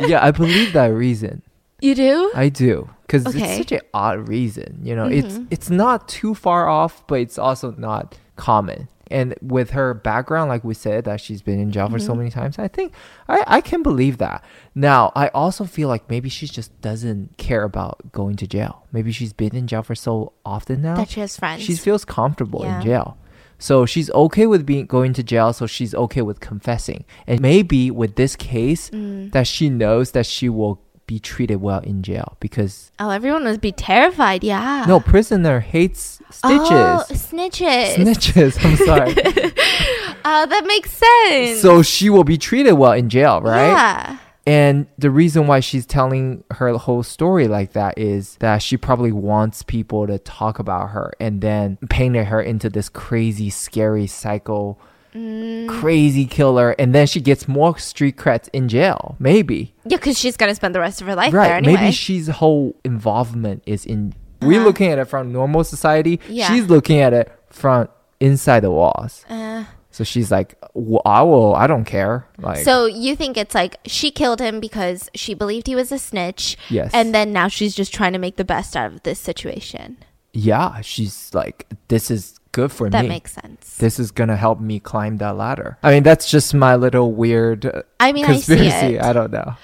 [0.08, 1.42] yeah, I believe that reason.
[1.80, 2.32] You do?
[2.34, 2.88] I do.
[3.02, 3.58] Because okay.
[3.58, 4.80] it's such an odd reason.
[4.82, 5.26] You know, mm-hmm.
[5.26, 10.48] it's it's not too far off, but it's also not common and with her background
[10.48, 11.94] like we said that she's been in jail mm-hmm.
[11.94, 12.18] for so mm-hmm.
[12.18, 12.92] many times i think
[13.28, 14.44] I, I can believe that
[14.74, 19.12] now i also feel like maybe she just doesn't care about going to jail maybe
[19.12, 22.62] she's been in jail for so often now that she has friends she feels comfortable
[22.62, 22.78] yeah.
[22.78, 23.18] in jail
[23.58, 27.90] so she's okay with being going to jail so she's okay with confessing and maybe
[27.90, 29.30] with this case mm.
[29.32, 33.60] that she knows that she will be treated well in jail because oh everyone would
[33.60, 34.84] be terrified yeah.
[34.88, 36.70] No prisoner hates stitches.
[36.70, 37.94] Oh, snitches.
[37.96, 39.52] Snitches i'm sorry.
[40.26, 41.60] Uh, that makes sense.
[41.60, 43.66] So she will be treated well in jail right?
[43.68, 44.18] Yeah.
[44.46, 49.12] And the reason why she's telling her whole story like that is that she probably
[49.12, 54.76] wants people to talk about her and then painted her into this crazy, scary psycho
[55.14, 55.68] Mm.
[55.68, 59.16] Crazy killer, and then she gets more street creds in jail.
[59.18, 59.74] Maybe.
[59.84, 61.48] Yeah, because she's gonna spend the rest of her life right.
[61.48, 61.74] there anyway.
[61.74, 64.14] Maybe she's whole involvement is in.
[64.42, 64.48] Uh-huh.
[64.48, 66.20] We're looking at it from normal society.
[66.28, 66.48] Yeah.
[66.48, 67.88] She's looking at it from
[68.20, 69.24] inside the walls.
[69.28, 69.64] Uh.
[69.94, 71.54] So she's like, well, I will.
[71.54, 72.26] I don't care.
[72.38, 76.00] Like, so you think it's like she killed him because she believed he was a
[76.00, 76.56] snitch.
[76.68, 76.90] Yes.
[76.92, 79.98] And then now she's just trying to make the best out of this situation.
[80.32, 83.08] Yeah, she's like, this is good for that me.
[83.08, 83.76] That makes sense.
[83.76, 85.76] This is gonna help me climb that ladder.
[85.82, 87.66] I mean, that's just my little weird.
[87.66, 88.70] Uh, I mean, conspiracy.
[88.70, 89.02] I see it.
[89.02, 89.56] I don't know.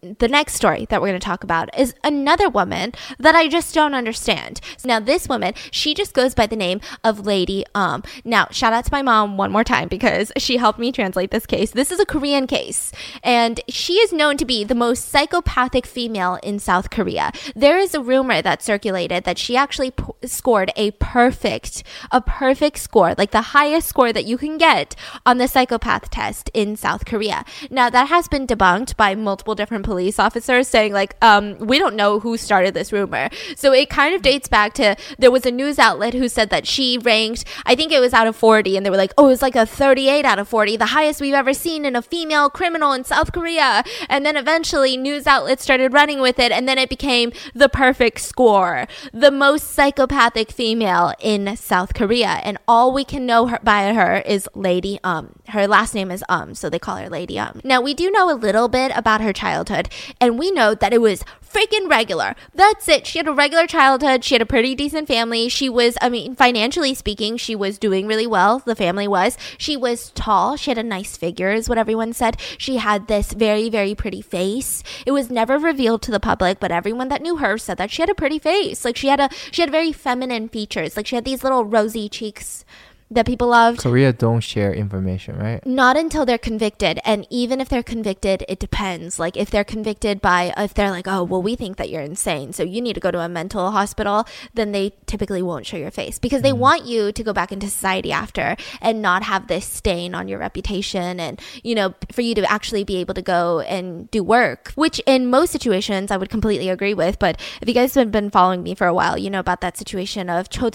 [0.00, 3.74] The next story that we're going to talk about is another woman that I just
[3.74, 4.60] don't understand.
[4.84, 8.04] Now, this woman, she just goes by the name of Lady Um.
[8.24, 11.46] Now, shout out to my mom one more time because she helped me translate this
[11.46, 11.72] case.
[11.72, 12.92] This is a Korean case,
[13.24, 17.32] and she is known to be the most psychopathic female in South Korea.
[17.56, 21.82] There is a rumor that circulated that she actually p- scored a perfect,
[22.12, 24.94] a perfect score, like the highest score that you can get
[25.26, 27.44] on the psychopath test in South Korea.
[27.68, 31.96] Now, that has been debunked by multiple different police officers saying, like, um, we don't
[31.96, 33.28] know who started this rumor.
[33.56, 36.66] So it kind of dates back to there was a news outlet who said that
[36.66, 39.42] she ranked, I think it was out of 40, and they were like, oh, it's
[39.42, 42.92] like a 38 out of 40, the highest we've ever seen in a female criminal
[42.92, 43.82] in South Korea.
[44.08, 48.20] And then eventually news outlets started running with it, and then it became the perfect
[48.20, 52.40] score, the most psychopathic female in South Korea.
[52.42, 55.34] And all we can know her, by her is Lady Um.
[55.48, 57.60] Her last name is Um, so they call her Lady Um.
[57.68, 61.02] Now, we do know a little bit about her childhood, and we know that it
[61.02, 62.34] was freaking regular.
[62.54, 63.06] That's it.
[63.06, 64.24] She had a regular childhood.
[64.24, 65.50] She had a pretty decent family.
[65.50, 68.60] She was, I mean, financially speaking, she was doing really well.
[68.60, 69.36] The family was.
[69.58, 70.56] She was tall.
[70.56, 72.40] She had a nice figure, is what everyone said.
[72.56, 74.82] She had this very, very pretty face.
[75.04, 78.00] It was never revealed to the public, but everyone that knew her said that she
[78.00, 78.82] had a pretty face.
[78.82, 80.96] Like she had a, she had very feminine features.
[80.96, 82.64] Like she had these little rosy cheeks
[83.10, 83.80] that people loved.
[83.80, 85.64] Korea don't share information, right?
[85.66, 87.00] Not until they're convicted.
[87.04, 89.18] And even if they're convicted, it depends.
[89.18, 92.52] Like if they're convicted by, if they're like, oh, well, we think that you're insane,
[92.52, 95.90] so you need to go to a mental hospital, then they typically won't show your
[95.90, 96.58] face because they mm.
[96.58, 100.38] want you to go back into society after and not have this stain on your
[100.38, 104.72] reputation and, you know, for you to actually be able to go and do work,
[104.74, 107.18] which in most situations I would completely agree with.
[107.18, 109.76] But if you guys have been following me for a while, you know about that
[109.78, 110.68] situation of Cho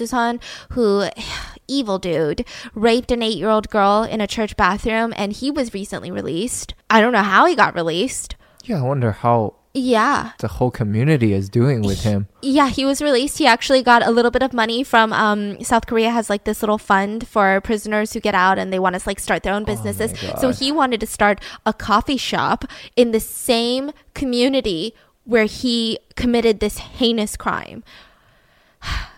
[0.69, 1.07] who
[1.73, 5.73] evil dude raped an eight year old girl in a church bathroom, and he was
[5.73, 6.73] recently released.
[6.89, 8.35] I don't know how he got released.
[8.63, 10.33] Yeah, I wonder how yeah.
[10.37, 12.27] the whole community is doing with him.
[12.41, 13.39] Yeah he was released.
[13.39, 16.61] He actually got a little bit of money from um, south korea has like this
[16.61, 19.63] little fund for prisoners who get out and they want to like start their own
[19.63, 20.13] oh businesses.
[20.23, 22.65] oh so he wanted to start a coffee shop
[22.95, 24.93] in the same community
[25.25, 27.83] where he committed this heinous crime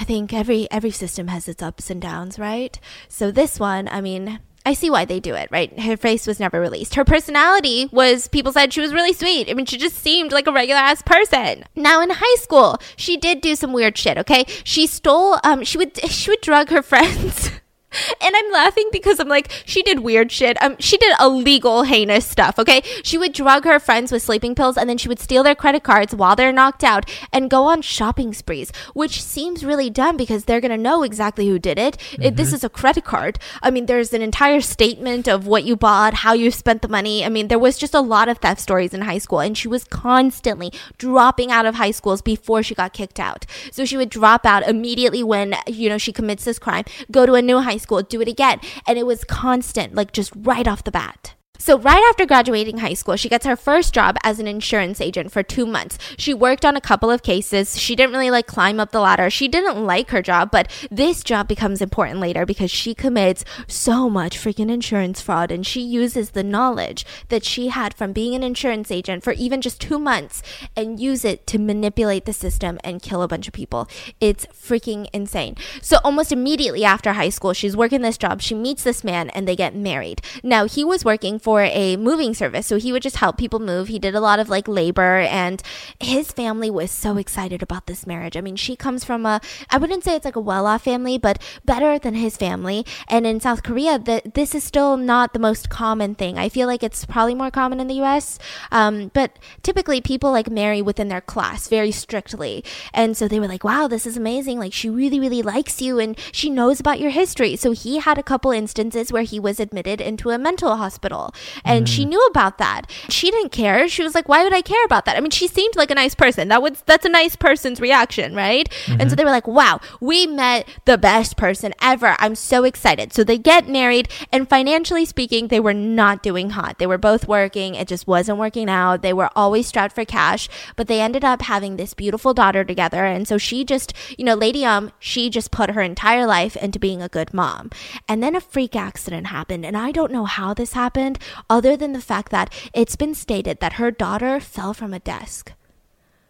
[0.00, 2.80] I think every every system has its ups and downs, right?
[3.08, 5.78] So this one, I mean, I see why they do it, right?
[5.78, 6.94] Her face was never released.
[6.94, 9.50] Her personality was, people said she was really sweet.
[9.50, 11.64] I mean, she just seemed like a regular ass person.
[11.76, 14.44] Now in high school, she did do some weird shit, okay?
[14.64, 17.50] She stole, um, she would, she would drug her friends.
[18.22, 20.62] And I'm laughing because I'm like, she did weird shit.
[20.62, 22.58] Um, she did illegal, heinous stuff.
[22.58, 25.54] Okay, she would drug her friends with sleeping pills, and then she would steal their
[25.54, 30.16] credit cards while they're knocked out and go on shopping sprees, which seems really dumb
[30.16, 31.96] because they're gonna know exactly who did it.
[31.96, 32.22] Mm-hmm.
[32.22, 32.36] it.
[32.36, 33.38] This is a credit card.
[33.62, 37.24] I mean, there's an entire statement of what you bought, how you spent the money.
[37.24, 39.66] I mean, there was just a lot of theft stories in high school, and she
[39.66, 43.46] was constantly dropping out of high schools before she got kicked out.
[43.72, 47.34] So she would drop out immediately when you know she commits this crime, go to
[47.34, 48.60] a new high school, do it again.
[48.86, 51.34] And it was constant, like just right off the bat.
[51.60, 55.30] So, right after graduating high school, she gets her first job as an insurance agent
[55.30, 55.98] for two months.
[56.16, 57.78] She worked on a couple of cases.
[57.78, 59.28] She didn't really like climb up the ladder.
[59.28, 64.08] She didn't like her job, but this job becomes important later because she commits so
[64.08, 68.42] much freaking insurance fraud and she uses the knowledge that she had from being an
[68.42, 70.42] insurance agent for even just two months
[70.74, 73.86] and use it to manipulate the system and kill a bunch of people.
[74.18, 75.56] It's freaking insane.
[75.82, 78.40] So, almost immediately after high school, she's working this job.
[78.40, 80.22] She meets this man and they get married.
[80.42, 82.68] Now, he was working for for a moving service.
[82.68, 83.88] So he would just help people move.
[83.88, 85.60] He did a lot of like labor and
[85.98, 88.36] his family was so excited about this marriage.
[88.36, 91.18] I mean, she comes from a, I wouldn't say it's like a well off family,
[91.18, 92.86] but better than his family.
[93.08, 96.38] And in South Korea, that this is still not the most common thing.
[96.38, 98.38] I feel like it's probably more common in the US.
[98.70, 102.62] Um, but typically people like marry within their class very strictly.
[102.94, 104.60] And so they were like, wow, this is amazing.
[104.60, 107.56] Like she really, really likes you and she knows about your history.
[107.56, 111.34] So he had a couple instances where he was admitted into a mental hospital
[111.64, 111.88] and mm.
[111.88, 112.90] she knew about that.
[113.08, 113.88] She didn't care.
[113.88, 115.94] She was like, "Why would I care about that?" I mean, she seemed like a
[115.94, 116.48] nice person.
[116.48, 118.68] That was that's a nice person's reaction, right?
[118.68, 118.92] Mm-hmm.
[118.92, 119.14] And so mm-hmm.
[119.16, 122.16] they were like, "Wow, we met the best person ever.
[122.18, 126.78] I'm so excited." So they get married, and financially speaking, they were not doing hot.
[126.78, 127.74] They were both working.
[127.74, 129.02] It just wasn't working out.
[129.02, 133.04] They were always strapped for cash, but they ended up having this beautiful daughter together.
[133.04, 136.78] And so she just, you know, Lady Um, she just put her entire life into
[136.78, 137.70] being a good mom.
[138.08, 141.18] And then a freak accident happened, and I don't know how this happened
[141.48, 145.52] other than the fact that it's been stated that her daughter fell from a desk,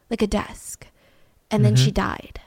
[0.08, 0.86] like a desk,
[1.50, 1.84] and then mm-hmm.
[1.84, 2.40] she died.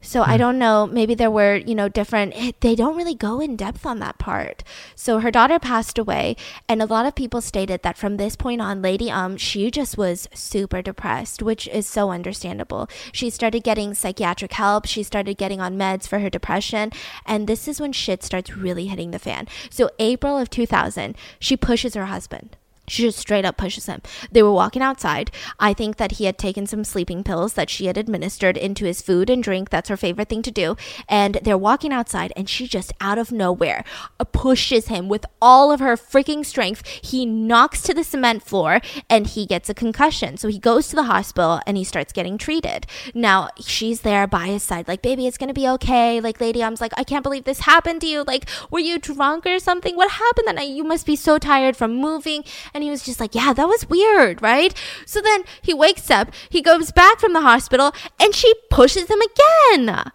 [0.00, 0.38] So I hmm.
[0.38, 0.86] don't know.
[0.86, 4.18] Maybe there were, you know, different, eh, they don't really go in depth on that
[4.18, 4.62] part.
[4.94, 6.36] So her daughter passed away.
[6.68, 9.98] And a lot of people stated that from this point on, Lady Um, she just
[9.98, 12.88] was super depressed, which is so understandable.
[13.12, 14.86] She started getting psychiatric help.
[14.86, 16.92] She started getting on meds for her depression.
[17.24, 19.48] And this is when shit starts really hitting the fan.
[19.70, 22.56] So April of 2000, she pushes her husband
[22.88, 24.02] she just straight up pushes him.
[24.30, 25.30] They were walking outside.
[25.58, 29.02] I think that he had taken some sleeping pills that she had administered into his
[29.02, 29.70] food and drink.
[29.70, 30.76] That's her favorite thing to do.
[31.08, 33.84] And they're walking outside, and she just out of nowhere
[34.32, 36.86] pushes him with all of her freaking strength.
[36.86, 40.36] He knocks to the cement floor and he gets a concussion.
[40.36, 42.86] So he goes to the hospital and he starts getting treated.
[43.14, 46.20] Now she's there by his side, like, baby, it's gonna be okay.
[46.20, 48.24] Like, lady, I'm like, I can't believe this happened to you.
[48.24, 49.96] Like, were you drunk or something?
[49.96, 50.70] What happened that night?
[50.70, 52.44] You must be so tired from moving
[52.76, 54.74] and he was just like, yeah, that was weird, right?
[55.06, 59.18] So then he wakes up, he goes back from the hospital, and she pushes him
[59.22, 60.12] again.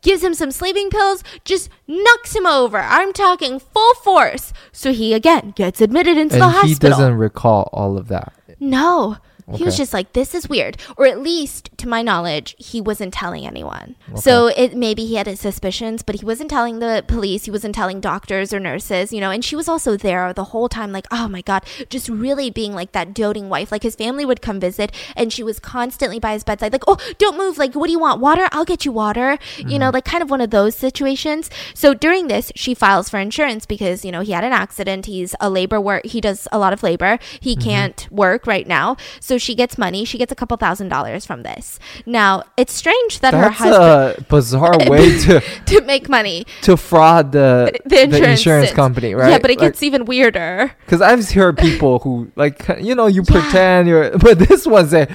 [0.00, 2.78] Gives him some sleeping pills, just knocks him over.
[2.78, 4.52] I'm talking full force.
[4.70, 6.68] So he again gets admitted into and the hospital.
[6.68, 8.32] He doesn't recall all of that.
[8.60, 9.16] No.
[9.48, 9.58] Okay.
[9.58, 10.78] He was just like, this is weird.
[10.96, 13.94] Or at least, to my knowledge, he wasn't telling anyone.
[14.08, 14.20] Okay.
[14.20, 17.44] So it maybe he had his suspicions, but he wasn't telling the police.
[17.44, 19.30] He wasn't telling doctors or nurses, you know.
[19.30, 22.72] And she was also there the whole time, like, oh my God, just really being
[22.72, 23.70] like that doting wife.
[23.70, 26.96] Like his family would come visit and she was constantly by his bedside, like, oh,
[27.18, 27.58] don't move.
[27.58, 28.20] Like, what do you want?
[28.20, 28.48] Water?
[28.52, 29.38] I'll get you water.
[29.56, 29.68] Mm-hmm.
[29.68, 29.94] You know, mm-hmm.
[29.94, 31.50] like kind of one of those situations.
[31.74, 35.06] So during this, she files for insurance because, you know, he had an accident.
[35.06, 36.06] He's a labor work.
[36.06, 37.18] He does a lot of labor.
[37.40, 37.68] He mm-hmm.
[37.68, 38.96] can't work right now.
[39.20, 40.04] So so she gets money.
[40.04, 41.80] She gets a couple thousand dollars from this.
[42.06, 44.26] Now, it's strange that That's her husband.
[44.28, 49.14] a bizarre way to to make money to fraud the the insurance, the insurance company,
[49.14, 49.30] right?
[49.30, 50.70] Yeah, but it like, gets even weirder.
[50.84, 53.40] Because I've heard people who like you know you yeah.
[53.40, 55.08] pretend you're, but this was a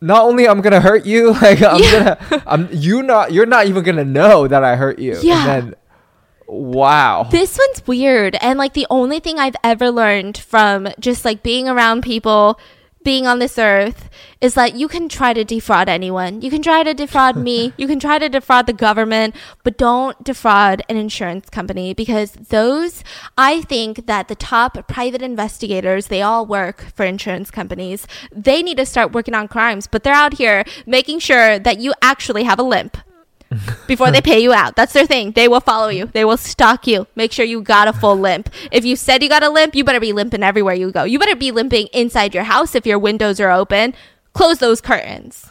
[0.00, 2.16] not only I'm gonna hurt you, like I'm yeah.
[2.30, 5.20] gonna, I'm you not, you're not even gonna know that I hurt you.
[5.22, 5.54] Yeah.
[5.54, 5.74] And then,
[6.48, 7.28] wow.
[7.30, 11.68] This one's weird, and like the only thing I've ever learned from just like being
[11.68, 12.58] around people
[13.02, 16.40] being on this earth is that you can try to defraud anyone.
[16.42, 17.72] You can try to defraud me.
[17.80, 19.34] You can try to defraud the government,
[19.64, 23.02] but don't defraud an insurance company because those,
[23.38, 28.06] I think that the top private investigators, they all work for insurance companies.
[28.30, 31.94] They need to start working on crimes, but they're out here making sure that you
[32.02, 32.98] actually have a limp
[33.86, 34.76] before they pay you out.
[34.76, 35.32] That's their thing.
[35.32, 36.06] They will follow you.
[36.06, 37.06] They will stalk you.
[37.16, 38.50] Make sure you got a full limp.
[38.70, 41.04] If you said you got a limp, you better be limping everywhere you go.
[41.04, 43.94] You better be limping inside your house if your windows are open.
[44.32, 45.49] Close those curtains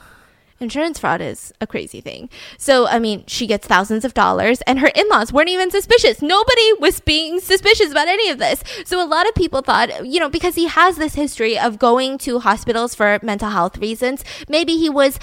[0.59, 2.29] insurance fraud is a crazy thing.
[2.57, 6.21] So, I mean, she gets thousands of dollars, and her in laws weren't even suspicious.
[6.21, 8.63] Nobody was being suspicious about any of this.
[8.85, 12.17] So, a lot of people thought, you know, because he has this history of going
[12.19, 15.19] to hospitals for mental health reasons, maybe he was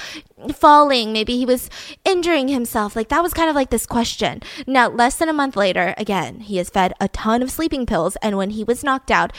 [0.55, 1.70] falling, maybe he was
[2.05, 2.97] injuring himself.
[2.97, 4.43] Like, that was kind of like this question.
[4.66, 8.16] Now, less than a month later, again, he has fed a ton of sleeping pills,
[8.22, 9.32] and when he was knocked out,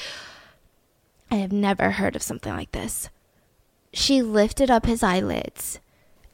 [1.30, 3.10] I have never heard of something like this.
[3.94, 5.80] She lifted up his eyelids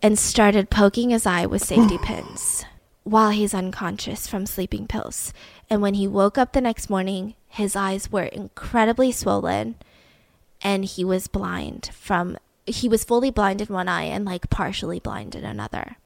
[0.04, 2.66] and started poking his eye with safety pins
[3.04, 5.34] while he's unconscious from sleeping pills.
[5.70, 9.76] And when he woke up the next morning, his eyes were incredibly swollen
[10.62, 14.99] and he was blind from he was fully blind in one eye and like partially
[14.99, 15.97] blind in another.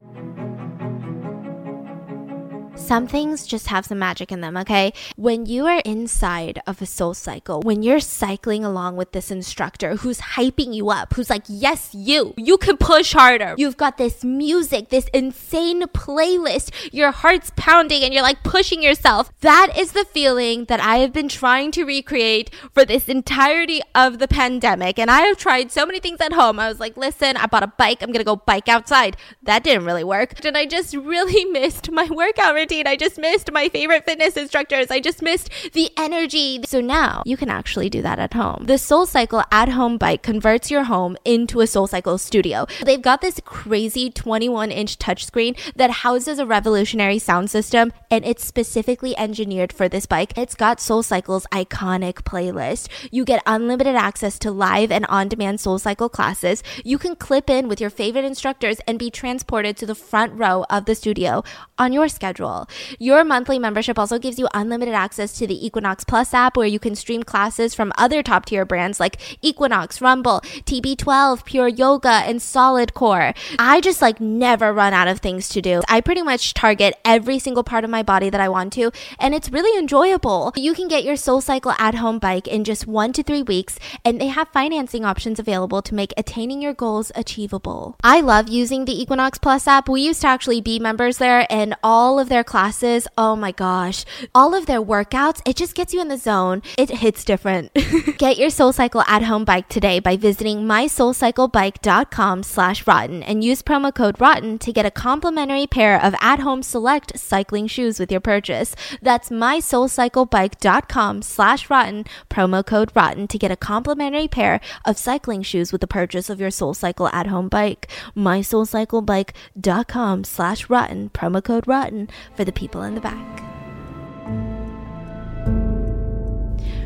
[2.78, 4.94] Some things just have some magic in them, okay?
[5.16, 9.98] When you are inside of a soul cycle, when you're cycling along with this instructor
[9.98, 13.56] who's hyping you up, who's like, yes, you, you can push harder.
[13.58, 19.32] You've got this music, this insane playlist, your heart's pounding and you're like pushing yourself.
[19.42, 24.20] That is the feeling that I have been trying to recreate for this entirety of
[24.20, 25.00] the pandemic.
[25.00, 26.60] And I have tried so many things at home.
[26.60, 28.02] I was like, listen, I bought a bike.
[28.02, 29.18] I'm going to go bike outside.
[29.44, 30.46] That didn't really work.
[30.46, 34.92] And I just really missed my workout routine I just missed my favorite fitness instructors.
[34.92, 36.60] I just missed the energy.
[36.66, 38.66] So now you can actually do that at home.
[38.66, 42.68] The Soul Cycle at home bike converts your home into a Soul Cycle studio.
[42.84, 48.46] They've got this crazy 21 inch touchscreen that houses a revolutionary sound system and it's
[48.46, 50.38] specifically engineered for this bike.
[50.38, 52.90] It's got Soul Cycle's iconic playlist.
[53.12, 56.64] You get unlimited access to live and on demand Soul Cycle classes.
[56.84, 60.66] You can clip in with your favorite instructors and be transported to the front row
[60.70, 61.44] of the studio
[61.78, 62.57] on your schedule.
[62.58, 62.98] Affordable.
[63.00, 66.80] Your monthly membership also gives you unlimited access to the Equinox Plus app where you
[66.80, 72.42] can stream classes from other top tier brands like Equinox, Rumble, TB12, Pure Yoga, and
[72.42, 73.34] Solid Core.
[73.60, 75.82] I just like never run out of things to do.
[75.88, 79.34] I pretty much target every single part of my body that I want to, and
[79.34, 80.54] it's really enjoyable.
[80.56, 83.78] You can get your Soul Cycle at home bike in just one to three weeks,
[84.04, 87.96] and they have financing options available to make attaining your goals achievable.
[88.04, 89.90] I love using the Equinox Plus app.
[89.90, 94.06] We used to actually be members there, and all of their classes, oh my gosh,
[94.34, 96.64] all of their workouts, it just gets you in the zone.
[96.78, 97.72] It hits different.
[98.18, 103.62] Get your Soul Cycle at home bike today by visiting mysoulcyclebike.com slash rotten and use
[103.62, 108.12] promo code rotten to get a complimentary pair of at home select cycling shoes with
[108.12, 108.76] your purchase.
[109.02, 115.72] That's mysoulcyclebike.com slash rotten, promo code rotten to get a complimentary pair of cycling shoes
[115.72, 117.88] with the purchase of your Soul Cycle at home bike.
[118.16, 122.08] mysoulcyclebike.com slash rotten, promo code rotten
[122.38, 123.44] for the people in the back.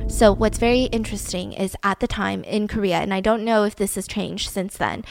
[0.08, 3.76] So, what's very interesting is at the time in Korea, and I don't know if
[3.76, 5.06] this has changed since then,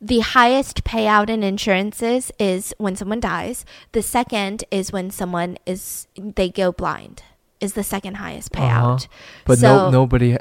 [0.00, 3.64] the highest payout in insurances is when someone dies.
[3.92, 7.22] The second is when someone is they go blind.
[7.60, 9.04] Is the second highest payout.
[9.04, 9.06] Uh-huh.
[9.44, 10.36] But so, no, nobody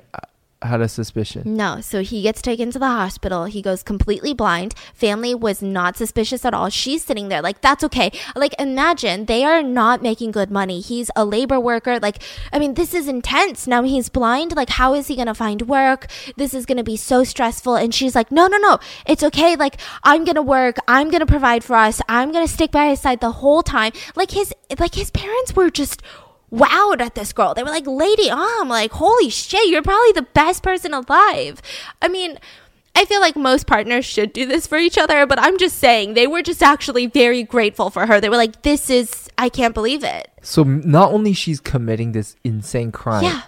[0.62, 1.44] had a suspicion.
[1.46, 3.46] No, so he gets taken to the hospital.
[3.46, 4.76] He goes completely blind.
[4.94, 6.70] Family was not suspicious at all.
[6.70, 8.12] She's sitting there like, that's okay.
[8.36, 10.80] Like, imagine they are not making good money.
[10.80, 12.00] He's a labor worker.
[12.00, 12.22] Like,
[12.54, 13.68] I mean, this is intense.
[13.68, 14.56] Now he's blind.
[14.56, 16.08] Like, how is he going to find work?
[16.36, 17.76] This is going to be so stressful.
[17.76, 18.80] And she's like, no, no, no.
[19.06, 19.56] It's okay.
[19.56, 20.78] Like, I'm going to work.
[20.88, 22.02] I'm going to provide for us.
[22.08, 23.94] I'm going to stick by his side the whole time.
[24.16, 26.02] Like, his, like, his parents were just
[26.52, 27.54] wowed at this girl.
[27.54, 31.62] They were like, Lady Om, like, holy shit, you're probably the best person alive.
[32.02, 32.38] I mean,
[32.96, 36.14] I feel like most partners should do this for each other, but I'm just saying
[36.14, 38.20] they were just actually very grateful for her.
[38.20, 42.36] They were like, "This is I can't believe it." So not only she's committing this
[42.44, 43.44] insane crime, yeah,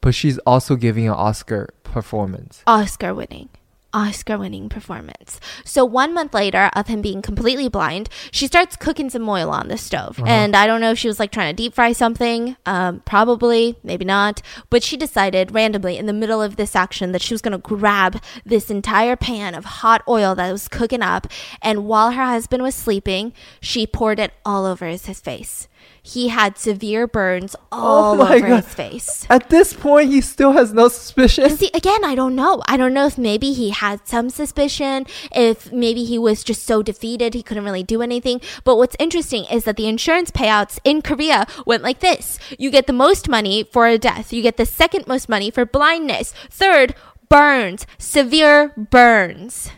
[0.00, 2.62] but she's also giving an Oscar performance.
[2.66, 3.50] Oscar winning.
[3.92, 5.40] Oscar winning performance.
[5.64, 9.68] So, one month later, of him being completely blind, she starts cooking some oil on
[9.68, 10.18] the stove.
[10.18, 10.28] Uh-huh.
[10.28, 13.76] And I don't know if she was like trying to deep fry something, um, probably,
[13.82, 14.42] maybe not.
[14.68, 17.58] But she decided randomly in the middle of this action that she was going to
[17.58, 21.26] grab this entire pan of hot oil that was cooking up.
[21.62, 25.68] And while her husband was sleeping, she poured it all over his, his face
[26.02, 28.64] he had severe burns oh all oh over God.
[28.64, 29.26] his face.
[29.30, 31.50] At this point, he still has no suspicion.
[31.50, 32.62] see, again, I don't know.
[32.66, 36.82] I don't know if maybe he had some suspicion, if maybe he was just so
[36.82, 38.40] defeated he couldn't really do anything.
[38.64, 42.86] But what's interesting is that the insurance payouts in Korea went like this you get
[42.86, 46.94] the most money for a death, you get the second most money for blindness, third,
[47.28, 49.70] burns, severe burns.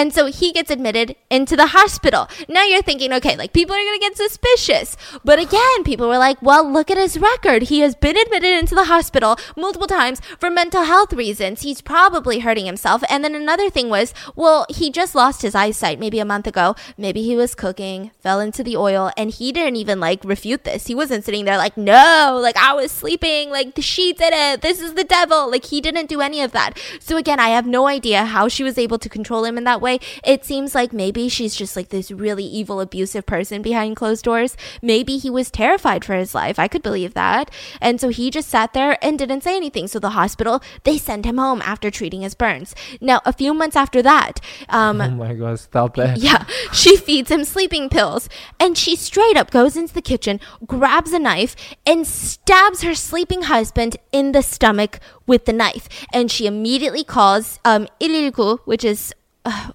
[0.00, 2.26] And so he gets admitted into the hospital.
[2.48, 4.96] Now you're thinking, okay, like people are going to get suspicious.
[5.22, 7.64] But again, people were like, well, look at his record.
[7.64, 11.60] He has been admitted into the hospital multiple times for mental health reasons.
[11.60, 13.04] He's probably hurting himself.
[13.10, 16.76] And then another thing was, well, he just lost his eyesight maybe a month ago.
[16.96, 20.86] Maybe he was cooking, fell into the oil, and he didn't even like refute this.
[20.86, 24.62] He wasn't sitting there like, no, like I was sleeping, like she did it.
[24.62, 25.50] This is the devil.
[25.50, 26.78] Like he didn't do any of that.
[27.00, 29.82] So again, I have no idea how she was able to control him in that
[29.82, 29.89] way.
[30.24, 34.56] It seems like maybe she's just like this really evil, abusive person behind closed doors.
[34.82, 36.58] Maybe he was terrified for his life.
[36.58, 37.50] I could believe that.
[37.80, 39.88] And so he just sat there and didn't say anything.
[39.88, 42.74] So the hospital, they send him home after treating his burns.
[43.00, 46.18] Now, a few months after that, um, oh my God, stop that.
[46.20, 48.28] Yeah, she feeds him sleeping pills
[48.58, 53.42] and she straight up goes into the kitchen, grabs a knife, and stabs her sleeping
[53.42, 55.88] husband in the stomach with the knife.
[56.12, 59.14] And she immediately calls um, 119, which is
[59.44, 59.70] uh,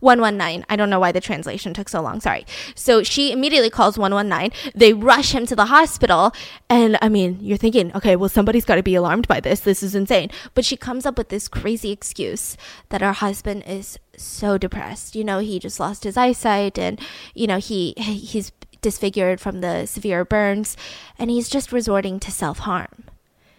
[0.00, 0.64] 119.
[0.68, 2.20] I don't know why the translation took so long.
[2.20, 2.46] Sorry.
[2.74, 4.72] So she immediately calls 119.
[4.74, 6.32] They rush him to the hospital.
[6.68, 9.60] And I mean, you're thinking, okay, well, somebody's got to be alarmed by this.
[9.60, 10.30] This is insane.
[10.54, 12.56] But she comes up with this crazy excuse
[12.90, 15.16] that her husband is so depressed.
[15.16, 17.00] You know, he just lost his eyesight and,
[17.34, 20.76] you know, he he's disfigured from the severe burns
[21.18, 23.04] and he's just resorting to self harm.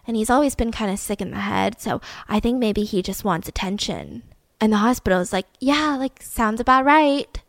[0.08, 1.82] And he's always been kind of sick in the head.
[1.82, 4.22] So I think maybe he just wants attention.
[4.62, 7.42] And the hospital is like, yeah, like, sounds about right.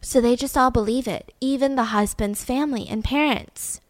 [0.00, 3.80] So they just all believe it, even the husband's family and parents.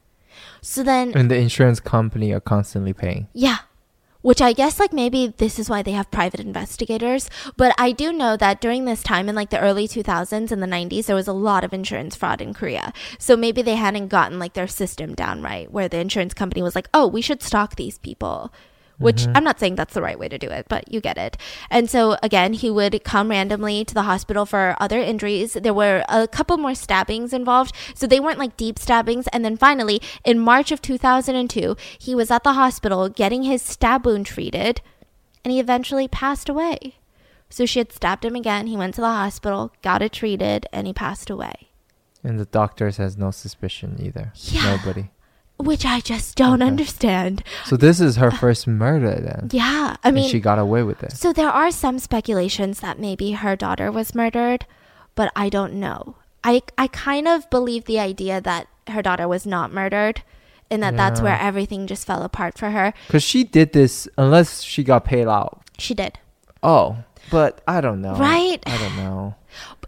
[0.61, 1.13] So then.
[1.17, 3.29] And the insurance company are constantly paying.
[3.33, 3.59] Yeah.
[4.21, 7.31] Which I guess, like, maybe this is why they have private investigators.
[7.57, 10.67] But I do know that during this time in, like, the early 2000s and the
[10.67, 12.93] 90s, there was a lot of insurance fraud in Korea.
[13.19, 16.75] So maybe they hadn't gotten, like, their system down right, where the insurance company was
[16.75, 18.53] like, oh, we should stalk these people
[18.99, 19.37] which mm-hmm.
[19.37, 21.37] I'm not saying that's the right way to do it, but you get it.
[21.71, 25.55] And so again, he would come randomly to the hospital for other injuries.
[25.55, 29.29] There were a couple more stabbings involved, so they weren't like deep stabbings.
[29.29, 34.05] And then finally, in March of 2002, he was at the hospital getting his stab
[34.05, 34.81] wound treated,
[35.45, 36.97] and he eventually passed away.
[37.51, 38.67] So she had stabbed him again.
[38.67, 41.71] He went to the hospital, got it treated, and he passed away.
[42.23, 44.33] And the doctors has no suspicion either.
[44.35, 44.77] Yeah.
[44.77, 45.11] Nobody
[45.59, 46.69] which I just don't okay.
[46.69, 47.43] understand.
[47.67, 49.49] So this is her first murder then.
[49.53, 51.13] Yeah, I mean and she got away with it.
[51.13, 54.67] So there are some speculations that maybe her daughter was murdered,
[55.15, 56.17] but I don't know.
[56.45, 60.23] I I kind of believe the idea that her daughter was not murdered
[60.71, 60.97] and that yeah.
[60.97, 62.95] that's where everything just fell apart for her.
[63.09, 65.63] Cuz she did this unless she got paid out.
[65.77, 66.19] She did.
[66.63, 66.99] Oh,
[67.31, 68.15] but I don't know.
[68.15, 68.63] Right?
[68.67, 69.35] I don't know.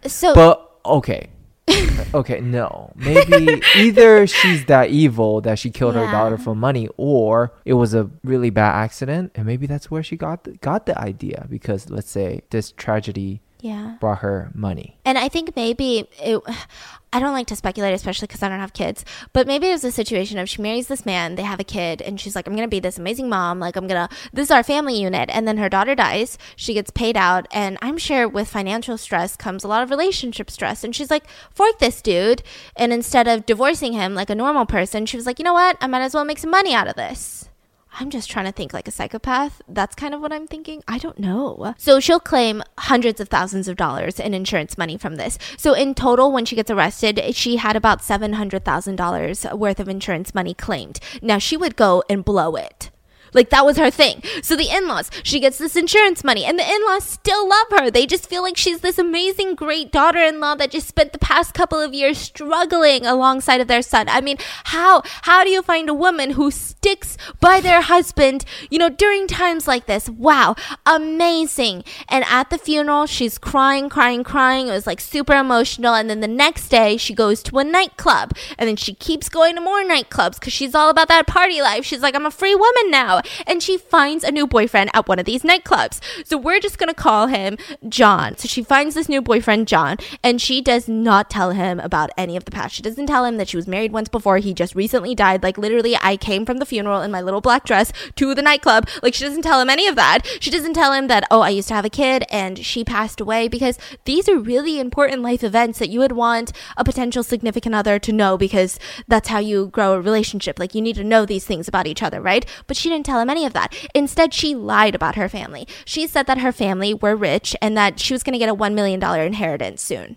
[0.06, 1.28] So But okay
[2.14, 2.92] okay, no.
[2.96, 6.06] Maybe either she's that evil that she killed yeah.
[6.06, 10.02] her daughter for money, or it was a really bad accident, and maybe that's where
[10.02, 11.46] she got the, got the idea.
[11.48, 13.96] Because let's say this tragedy yeah.
[14.00, 14.96] brought her money.
[15.04, 16.42] And I think maybe it,
[17.12, 19.82] I don't like to speculate, especially because I don't have kids, but maybe it was
[19.82, 22.54] a situation of she marries this man, they have a kid, and she's like, I'm
[22.54, 23.58] going to be this amazing mom.
[23.58, 25.28] Like, I'm going to, this is our family unit.
[25.32, 26.38] And then her daughter dies.
[26.54, 27.48] She gets paid out.
[27.50, 30.84] And I'm sure with financial stress comes a lot of relationship stress.
[30.84, 32.44] And she's like, fork this dude.
[32.76, 35.78] And instead of divorcing him like a normal person, she was like, you know what?
[35.80, 37.49] I might as well make some money out of this.
[37.98, 39.60] I'm just trying to think like a psychopath.
[39.68, 40.82] That's kind of what I'm thinking.
[40.86, 41.74] I don't know.
[41.78, 45.38] So she'll claim hundreds of thousands of dollars in insurance money from this.
[45.56, 50.54] So in total, when she gets arrested, she had about $700,000 worth of insurance money
[50.54, 51.00] claimed.
[51.20, 52.90] Now she would go and blow it.
[53.32, 54.22] Like that was her thing.
[54.42, 57.90] So the in-laws, she gets this insurance money and the in-laws still love her.
[57.90, 61.80] They just feel like she's this amazing great daughter-in-law that just spent the past couple
[61.80, 64.08] of years struggling alongside of their son.
[64.08, 68.78] I mean, how how do you find a woman who sticks by their husband, you
[68.78, 70.08] know, during times like this?
[70.08, 70.56] Wow,
[70.86, 71.84] amazing.
[72.08, 74.68] And at the funeral, she's crying, crying, crying.
[74.68, 78.32] It was like super emotional and then the next day she goes to a nightclub
[78.58, 81.84] and then she keeps going to more nightclubs cuz she's all about that party life.
[81.84, 85.18] She's like I'm a free woman now and she finds a new boyfriend at one
[85.18, 86.00] of these nightclubs.
[86.24, 87.56] So we're just gonna call him
[87.88, 88.36] John.
[88.36, 92.36] So she finds this new boyfriend, John, and she does not tell him about any
[92.36, 92.74] of the past.
[92.74, 94.38] She doesn't tell him that she was married once before.
[94.38, 95.42] He just recently died.
[95.42, 98.88] Like literally, I came from the funeral in my little black dress to the nightclub.
[99.02, 100.20] Like she doesn't tell him any of that.
[100.40, 103.20] She doesn't tell him that, oh, I used to have a kid and she passed
[103.20, 107.74] away because these are really important life events that you would want a potential significant
[107.74, 110.58] other to know because that's how you grow a relationship.
[110.58, 112.46] Like you need to know these things about each other, right?
[112.66, 113.74] But she didn't tell him any of that.
[113.94, 115.66] Instead, she lied about her family.
[115.84, 118.54] She said that her family were rich and that she was going to get a
[118.54, 120.16] $1 million inheritance soon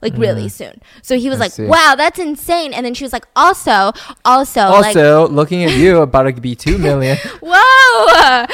[0.00, 0.20] like mm.
[0.20, 0.80] really soon.
[1.02, 1.66] So he was I like, see.
[1.66, 3.92] "Wow, that's insane." And then she was like, "Also,
[4.24, 7.16] also, also, like, looking at you, about to be two million.
[7.42, 8.46] Whoa!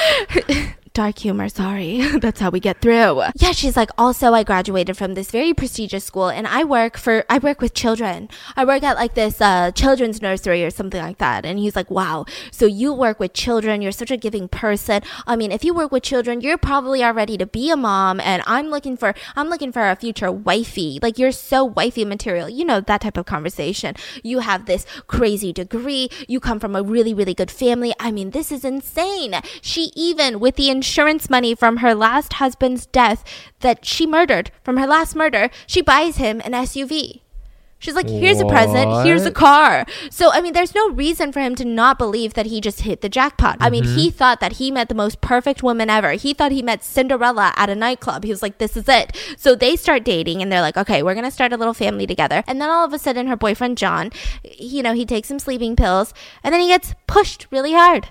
[0.95, 1.49] dark humor.
[1.49, 2.01] Sorry.
[2.21, 3.23] That's how we get through.
[3.35, 7.25] Yeah, she's like, also, I graduated from this very prestigious school and I work for,
[7.29, 8.29] I work with children.
[8.57, 11.45] I work at like this uh, children's nursery or something like that.
[11.45, 12.25] And he's like, wow.
[12.53, 13.83] So you work with children.
[13.83, 15.03] You're such a giving person.
[15.27, 18.21] I mean, if you work with children, you're probably already to be a mom.
[18.21, 21.01] And I'm looking for, I'm looking for a future wifey.
[21.03, 22.49] Like you're so wifey material.
[22.49, 23.97] You know, that type of conversation.
[24.23, 26.09] You have this crazy degree.
[26.29, 27.93] You come from a really, really good family.
[27.99, 29.35] I mean, this is insane.
[29.61, 33.25] She even with the insurance money from her last husband's death
[33.61, 37.23] that she murdered, from her last murder, she buys him an SUV.
[37.79, 38.47] She's like, here's what?
[38.47, 39.87] a present, here's a car.
[40.11, 43.01] So, I mean, there's no reason for him to not believe that he just hit
[43.01, 43.57] the jackpot.
[43.57, 43.63] Mm-hmm.
[43.63, 44.17] I mean, he mm-hmm.
[44.17, 46.13] thought that he met the most perfect woman ever.
[46.13, 48.25] He thought he met Cinderella at a nightclub.
[48.25, 49.17] He was like, this is it.
[49.37, 52.07] So they start dating and they're like, okay, we're going to start a little family
[52.07, 52.45] together.
[52.47, 54.13] And then all of a sudden, her boyfriend, John,
[54.59, 58.09] you know, he takes some sleeping pills and then he gets pushed really hard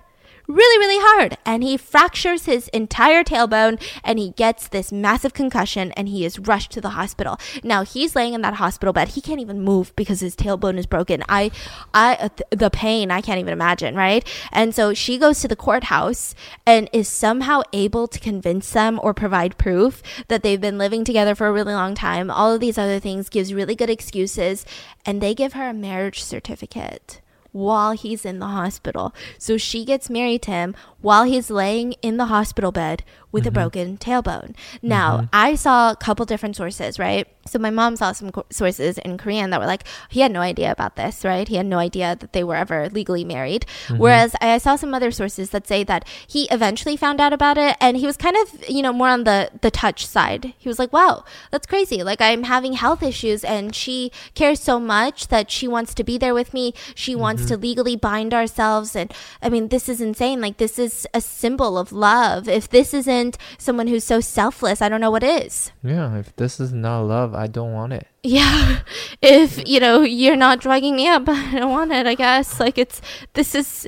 [0.48, 1.38] really, really hard.
[1.46, 6.40] And he fractures his entire tailbone and he gets this massive concussion and he is
[6.40, 7.40] rushed to the hospital.
[7.64, 9.10] Now he's laying in that hospital bed.
[9.10, 11.24] He can't even move because his tailbone is broken.
[11.30, 11.52] I,
[11.94, 14.28] I, the pain, I can't even imagine, right?
[14.52, 16.36] And so she goes to the courthouse
[16.66, 21.36] and is somehow able to convince them or provide proof that they've been living together
[21.36, 22.30] for a really long time.
[22.30, 24.66] All of these other things gives really good excuses
[25.06, 27.22] and they give her a marriage certificate
[27.54, 29.16] while he's in the hospital.
[29.38, 33.50] So she gets married to him while he's laying in the hospital bed with mm-hmm.
[33.50, 34.56] a broken tailbone.
[34.82, 35.26] Now, mm-hmm.
[35.34, 37.28] I saw a couple different sources, right?
[37.46, 40.40] So my mom saw some co- sources in Korean that were like, he had no
[40.40, 41.46] idea about this, right?
[41.46, 43.66] He had no idea that they were ever legally married.
[43.88, 43.98] Mm-hmm.
[43.98, 47.76] Whereas I saw some other sources that say that he eventually found out about it
[47.82, 50.54] and he was kind of, you know, more on the the touch side.
[50.58, 52.04] He was like, "Wow, that's crazy.
[52.04, 56.18] Like I'm having health issues and she cares so much that she wants to be
[56.18, 56.74] there with me.
[56.96, 57.56] She wants mm-hmm.
[57.56, 60.40] to legally bind ourselves and I mean, this is insane.
[60.40, 64.82] Like this is is a symbol of love, if this isn't someone who's so selfless,
[64.82, 65.72] I don't know what is.
[65.84, 68.08] Yeah, if this is not love, I don't want it.
[68.24, 68.80] Yeah.
[69.22, 72.60] If, you know, you're not dragging me up, I don't want it, I guess.
[72.60, 73.02] Like it's
[73.34, 73.88] this is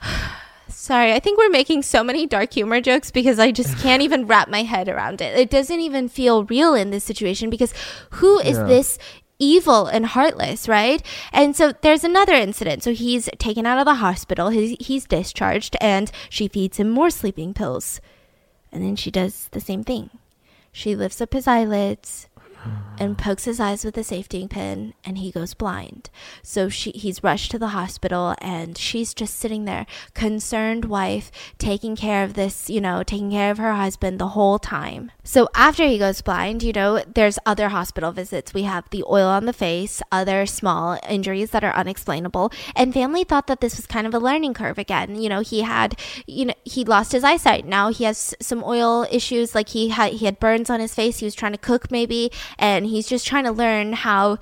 [0.68, 4.26] Sorry, I think we're making so many dark humor jokes because I just can't even
[4.30, 5.36] wrap my head around it.
[5.36, 7.74] It doesn't even feel real in this situation because
[8.12, 8.64] who is yeah.
[8.64, 8.98] this
[9.38, 11.04] evil and heartless, right?
[11.32, 12.82] And so there's another incident.
[12.82, 17.10] So he's taken out of the hospital, he's, he's discharged, and she feeds him more
[17.10, 18.00] sleeping pills.
[18.72, 20.10] And then she does the same thing.
[20.72, 22.27] She lifts up his eyelids,
[22.98, 26.10] and pokes his eyes with a safety pin and he goes blind.
[26.42, 31.96] So she he's rushed to the hospital and she's just sitting there, concerned wife, taking
[31.96, 35.12] care of this, you know, taking care of her husband the whole time.
[35.22, 38.54] So after he goes blind, you know, there's other hospital visits.
[38.54, 43.24] We have the oil on the face, other small injuries that are unexplainable, and family
[43.24, 45.20] thought that this was kind of a learning curve again.
[45.20, 47.64] You know, he had you know, he lost his eyesight.
[47.64, 51.18] Now he has some oil issues like he had he had burns on his face.
[51.18, 54.38] He was trying to cook maybe and he's just trying to learn how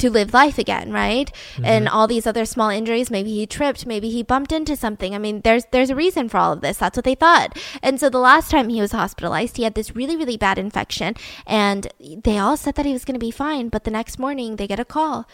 [0.00, 1.30] to live life again, right?
[1.54, 1.64] Mm-hmm.
[1.64, 5.14] And all these other small injuries, maybe he tripped, maybe he bumped into something.
[5.14, 6.78] I mean, there's there's a reason for all of this.
[6.78, 7.56] That's what they thought.
[7.82, 11.14] And so the last time he was hospitalized, he had this really really bad infection
[11.46, 14.56] and they all said that he was going to be fine, but the next morning
[14.56, 15.26] they get a call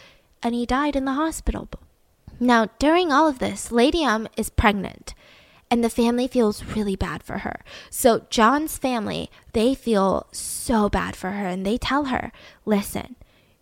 [0.43, 1.69] and he died in the hospital.
[2.39, 5.15] Now, during all of this, Lady M is pregnant
[5.69, 7.61] and the family feels really bad for her.
[7.89, 12.31] So John's family, they feel so bad for her and they tell her,
[12.65, 13.16] "Listen,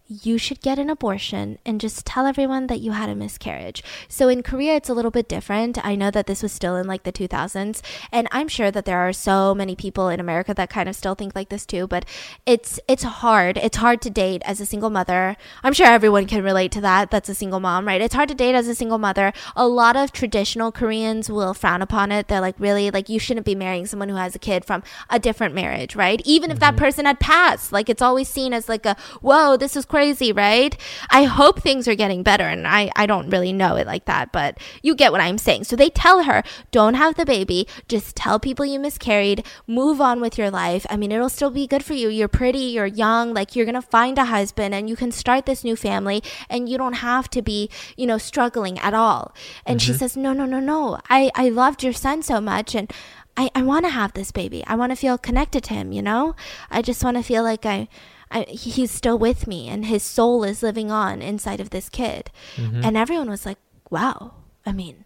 [0.07, 3.83] you should get an abortion and just tell everyone that you had a miscarriage.
[4.07, 5.83] So in Korea, it's a little bit different.
[5.83, 7.81] I know that this was still in like the 2000s,
[8.11, 11.15] and I'm sure that there are so many people in America that kind of still
[11.15, 11.87] think like this too.
[11.87, 12.05] But
[12.45, 13.57] it's it's hard.
[13.57, 15.37] It's hard to date as a single mother.
[15.63, 17.09] I'm sure everyone can relate to that.
[17.09, 18.01] That's a single mom, right?
[18.01, 19.33] It's hard to date as a single mother.
[19.55, 22.27] A lot of traditional Koreans will frown upon it.
[22.27, 25.17] They're like, really, like you shouldn't be marrying someone who has a kid from a
[25.17, 26.21] different marriage, right?
[26.25, 26.85] Even if that mm-hmm.
[26.85, 30.75] person had passed, like it's always seen as like a whoa, this is crazy, right?
[31.09, 32.43] I hope things are getting better.
[32.43, 35.63] And I, I don't really know it like that, but you get what I'm saying.
[35.63, 37.65] So they tell her, don't have the baby.
[37.87, 39.45] Just tell people you miscarried.
[39.67, 40.85] Move on with your life.
[40.89, 42.09] I mean, it'll still be good for you.
[42.09, 42.59] You're pretty.
[42.75, 43.33] You're young.
[43.33, 46.67] Like you're going to find a husband and you can start this new family and
[46.67, 49.33] you don't have to be, you know, struggling at all.
[49.65, 49.93] And mm-hmm.
[49.93, 50.99] she says, no, no, no, no.
[51.09, 52.75] I, I loved your son so much.
[52.75, 52.91] And
[53.37, 54.61] I, I want to have this baby.
[54.67, 56.35] I want to feel connected to him, you know?
[56.69, 57.87] I just want to feel like I,
[58.35, 62.31] I, he's still with me and his soul is living on inside of this kid.
[62.57, 62.81] Mm-hmm.
[62.83, 63.57] And everyone was like,
[63.89, 64.33] wow.
[64.65, 65.05] I mean,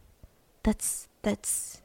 [0.63, 1.83] that's, that's,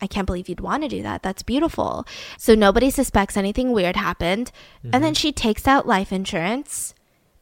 [0.00, 1.22] I can't believe you'd want to do that.
[1.22, 2.04] That's beautiful.
[2.36, 4.50] So nobody suspects anything weird happened.
[4.78, 4.90] Mm-hmm.
[4.92, 6.92] And then she takes out life insurance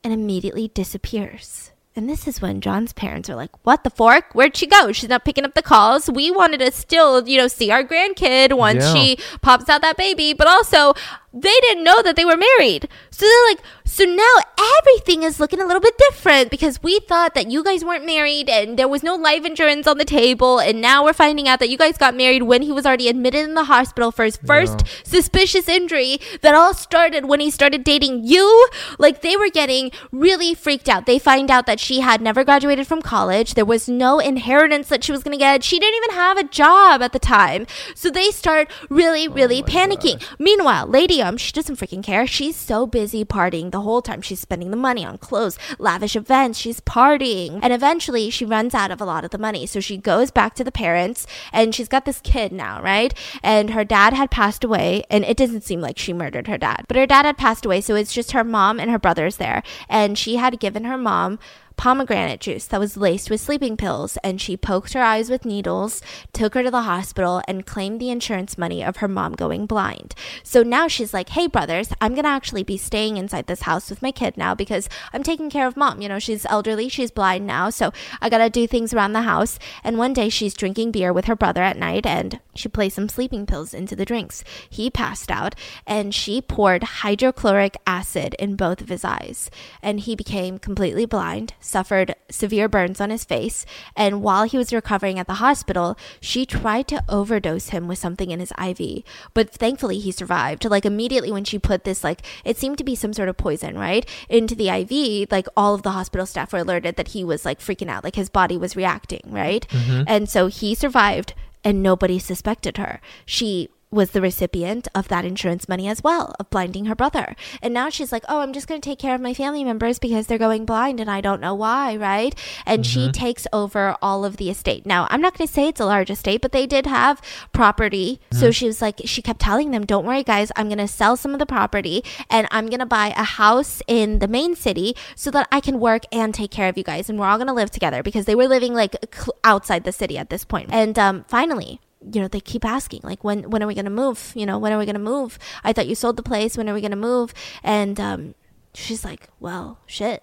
[0.04, 1.72] and immediately disappears.
[1.98, 4.26] And this is when John's parents are like, What the fork?
[4.32, 4.92] Where'd she go?
[4.92, 6.08] She's not picking up the calls.
[6.08, 8.94] We wanted to still, you know, see our grandkid once yeah.
[8.94, 10.92] she pops out that baby, but also
[11.32, 12.88] they didn't know that they were married.
[13.10, 14.34] So they're like, so now
[14.78, 18.48] everything is looking a little bit different because we thought that you guys weren't married
[18.48, 20.58] and there was no life insurance on the table.
[20.58, 23.44] And now we're finding out that you guys got married when he was already admitted
[23.44, 24.92] in the hospital for his first yeah.
[25.04, 28.68] suspicious injury that all started when he started dating you.
[28.98, 31.06] Like they were getting really freaked out.
[31.06, 33.54] They find out that she had never graduated from college.
[33.54, 35.64] There was no inheritance that she was going to get.
[35.64, 37.66] She didn't even have a job at the time.
[37.94, 40.20] So they start really, really oh panicking.
[40.20, 40.36] Gosh.
[40.38, 42.26] Meanwhile, Lady Um, she doesn't freaking care.
[42.26, 44.22] She's so busy partying the whole time.
[44.22, 46.58] She's spending the money on clothes, lavish events.
[46.58, 47.60] She's partying.
[47.62, 49.66] And eventually she runs out of a lot of the money.
[49.66, 53.14] So she goes back to the parents and she's got this kid now, right?
[53.42, 56.84] And her dad had passed away and it doesn't seem like she murdered her dad,
[56.88, 57.80] but her dad had passed away.
[57.80, 59.62] So it's just her mom and her brothers there.
[59.88, 61.38] And she had given her mom
[61.78, 66.02] pomegranate juice that was laced with sleeping pills, and she poked her eyes with needles,
[66.32, 70.14] took her to the hospital, and claimed the insurance money of her mom going blind.
[70.42, 73.88] So now she's like, hey, brothers, I'm going to actually be staying inside this house
[73.88, 76.02] with my kid now because I'm taking care of mom.
[76.02, 79.22] You know, she's elderly, she's blind now, so I got to do things around the
[79.22, 79.58] house.
[79.84, 83.08] And one day she's drinking beer with her brother at night, and she placed some
[83.08, 84.42] sleeping pills into the drinks.
[84.68, 85.54] He passed out,
[85.86, 89.48] and she poured hydrochloric acid in both of his eyes,
[89.80, 94.72] and he became completely blind suffered severe burns on his face, and while he was
[94.72, 99.02] recovering at the hospital, she tried to overdose him with something in his IV.
[99.34, 100.64] But thankfully, he survived.
[100.64, 103.76] Like, immediately when she put this, like, it seemed to be some sort of poison,
[103.78, 107.44] right, into the IV, like, all of the hospital staff were alerted that he was,
[107.44, 109.66] like, freaking out, like, his body was reacting, right?
[109.68, 110.04] Mm-hmm.
[110.06, 113.00] And so he survived and nobody suspected her.
[113.26, 117.34] She was the recipient of that insurance money as well, of blinding her brother.
[117.62, 119.98] And now she's like, oh, I'm just going to take care of my family members
[119.98, 122.34] because they're going blind and I don't know why, right?
[122.66, 123.06] And mm-hmm.
[123.06, 124.84] she takes over all of the estate.
[124.84, 127.22] Now, I'm not going to say it's a large estate, but they did have
[127.52, 128.20] property.
[128.30, 128.40] Mm-hmm.
[128.40, 131.16] So she was like, she kept telling them, don't worry, guys, I'm going to sell
[131.16, 134.94] some of the property and I'm going to buy a house in the main city
[135.14, 137.08] so that I can work and take care of you guys.
[137.08, 138.96] And we're all going to live together because they were living like
[139.44, 140.68] outside the city at this point.
[140.72, 143.90] And um, finally, you know they keep asking like when when are we going to
[143.90, 144.32] move?
[144.34, 145.38] You know when are we going to move?
[145.64, 146.56] I thought you sold the place.
[146.56, 147.34] When are we going to move?
[147.62, 148.34] And um,
[148.74, 150.22] she's like well shit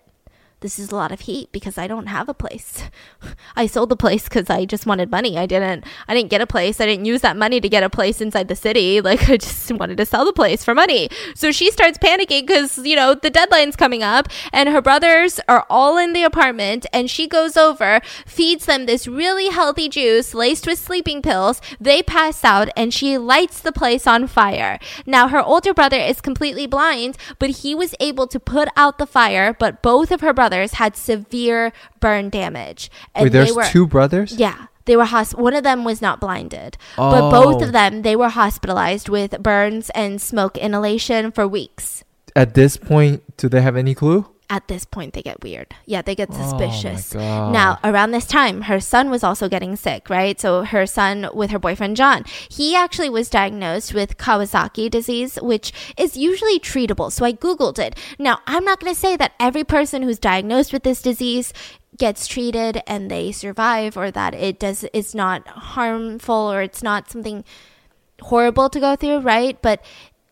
[0.66, 2.82] this is a lot of heat because I don't have a place.
[3.56, 5.38] I sold the place because I just wanted money.
[5.38, 6.82] I didn't I didn't get a place.
[6.82, 9.02] I didn't use that money to get a place inside the city.
[9.06, 11.10] Like I just wanted to sell the place for money.
[11.36, 15.64] So she starts panicking because, you know, the deadline's coming up and her brothers are
[15.70, 20.66] all in the apartment and she goes over, feeds them this really healthy juice laced
[20.66, 21.62] with sleeping pills.
[21.80, 24.80] They pass out and she lights the place on fire.
[25.06, 29.06] Now her older brother is completely blind, but he was able to put out the
[29.06, 32.90] fire, but both of her brothers brothers had severe burn damage.
[33.14, 34.34] And Wait, there's were, two brothers?
[34.34, 34.68] Yeah.
[34.86, 37.12] They were hosp- one of them was not blinded, oh.
[37.12, 42.04] but both of them they were hospitalized with burns and smoke inhalation for weeks.
[42.36, 44.28] At this point, do they have any clue?
[44.50, 45.74] At this point they get weird.
[45.86, 47.16] Yeah, they get oh suspicious.
[47.16, 50.40] Oh now, around this time, her son was also getting sick, right?
[50.40, 55.74] So her son with her boyfriend John, he actually was diagnosed with Kawasaki disease, which
[55.98, 57.12] is usually treatable.
[57.12, 57.98] So I googled it.
[58.20, 61.54] Now, I'm not going to say that every person who's diagnosed with this disease
[61.98, 67.10] gets treated and they survive or that it does it's not harmful or it's not
[67.10, 67.44] something
[68.22, 69.62] horrible to go through, right?
[69.62, 69.84] But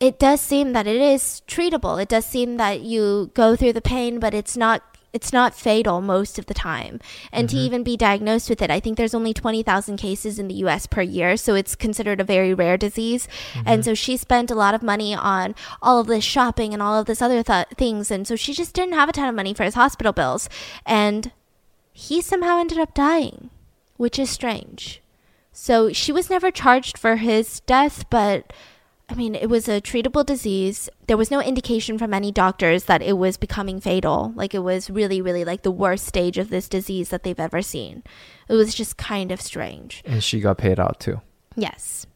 [0.04, 2.02] it does seem that it is treatable.
[2.02, 6.02] It does seem that you go through the pain, but it's not it's not fatal
[6.02, 7.00] most of the time.
[7.32, 7.56] And mm-hmm.
[7.56, 10.88] to even be diagnosed with it, I think there's only 20,000 cases in the US
[10.88, 13.28] per year, so it's considered a very rare disease.
[13.54, 13.68] Mm-hmm.
[13.68, 15.54] And so she spent a lot of money on
[15.84, 18.74] all of this shopping and all of this other th- things, and so she just
[18.74, 20.50] didn't have a ton of money for his hospital bills.
[20.86, 21.32] And
[21.94, 23.52] he somehow ended up dying,
[23.98, 25.02] which is strange.
[25.54, 28.52] So she was never charged for his death, but
[29.10, 30.90] I mean, it was a treatable disease.
[31.08, 34.32] There was no indication from any doctors that it was becoming fatal.
[34.36, 37.62] Like, it was really, really like the worst stage of this disease that they've ever
[37.62, 38.04] seen.
[38.48, 40.02] It was just kind of strange.
[40.06, 41.22] And she got paid out too.
[41.56, 42.08] Yes.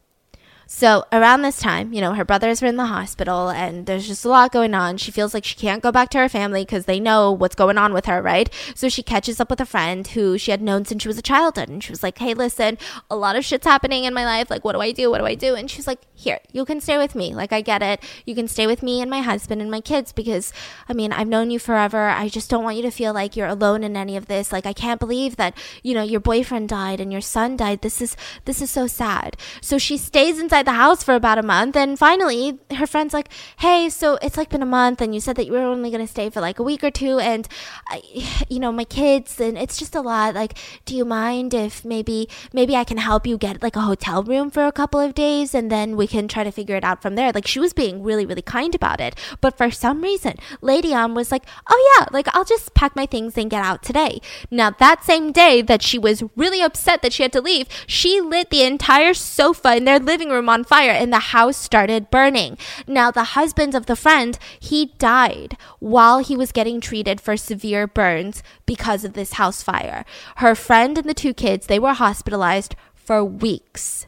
[0.70, 4.26] So around this time, you know, her brothers are in the hospital and there's just
[4.26, 4.98] a lot going on.
[4.98, 7.78] She feels like she can't go back to her family because they know what's going
[7.78, 8.52] on with her, right?
[8.74, 11.22] So she catches up with a friend who she had known since she was a
[11.22, 12.76] child and she was like, Hey, listen,
[13.10, 14.50] a lot of shit's happening in my life.
[14.50, 15.10] Like, what do I do?
[15.10, 15.54] What do I do?
[15.54, 17.34] And she's like, Here, you can stay with me.
[17.34, 18.04] Like, I get it.
[18.26, 20.52] You can stay with me and my husband and my kids because,
[20.86, 22.08] I mean, I've known you forever.
[22.08, 24.52] I just don't want you to feel like you're alone in any of this.
[24.52, 27.80] Like, I can't believe that, you know, your boyfriend died and your son died.
[27.80, 29.34] This is, this is so sad.
[29.62, 31.76] So she stays inside the house for about a month.
[31.76, 33.28] And finally, her friend's like,
[33.58, 36.04] Hey, so it's like been a month, and you said that you were only going
[36.04, 37.18] to stay for like a week or two.
[37.18, 37.48] And,
[37.88, 38.02] I,
[38.48, 40.34] you know, my kids, and it's just a lot.
[40.34, 44.22] Like, do you mind if maybe, maybe I can help you get like a hotel
[44.22, 47.02] room for a couple of days and then we can try to figure it out
[47.02, 47.32] from there?
[47.32, 49.14] Like, she was being really, really kind about it.
[49.40, 53.06] But for some reason, Lady Am was like, Oh, yeah, like I'll just pack my
[53.06, 54.20] things and get out today.
[54.50, 58.20] Now, that same day that she was really upset that she had to leave, she
[58.20, 62.58] lit the entire sofa in their living room on fire and the house started burning.
[62.86, 67.86] Now, the husband of the friend, he died while he was getting treated for severe
[67.86, 70.04] burns because of this house fire.
[70.36, 74.06] Her friend and the two kids, they were hospitalized for weeks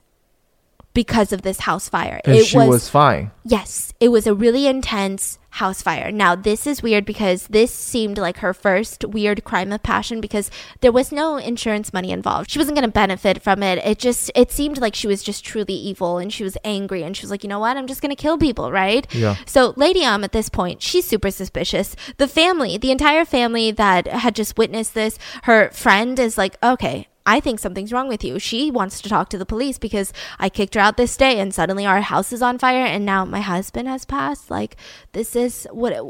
[0.94, 2.20] because of this house fire.
[2.24, 3.30] It she was, was fine.
[3.44, 6.10] Yes, it was a really intense house fire.
[6.12, 10.50] Now, this is weird because this seemed like her first weird crime of passion because
[10.80, 12.50] there was no insurance money involved.
[12.50, 13.78] She wasn't going to benefit from it.
[13.84, 17.16] It just it seemed like she was just truly evil and she was angry and
[17.16, 17.76] she was like, "You know what?
[17.76, 19.36] I'm just going to kill people, right?" Yeah.
[19.44, 21.96] So, Lady Am at this point, she's super suspicious.
[22.16, 27.08] The family, the entire family that had just witnessed this, her friend is like, "Okay,
[27.26, 28.38] I think something's wrong with you.
[28.38, 31.52] She wants to talk to the police because I kicked her out this day and
[31.54, 34.50] suddenly our house is on fire and now my husband has passed.
[34.50, 34.76] Like,
[35.12, 36.02] this is what it,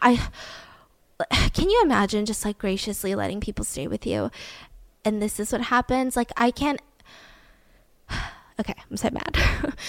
[0.00, 0.28] I.
[1.52, 4.30] Can you imagine just like graciously letting people stay with you?
[5.04, 6.16] And this is what happens.
[6.16, 6.80] Like, I can't
[8.62, 9.36] Okay, I'm so mad.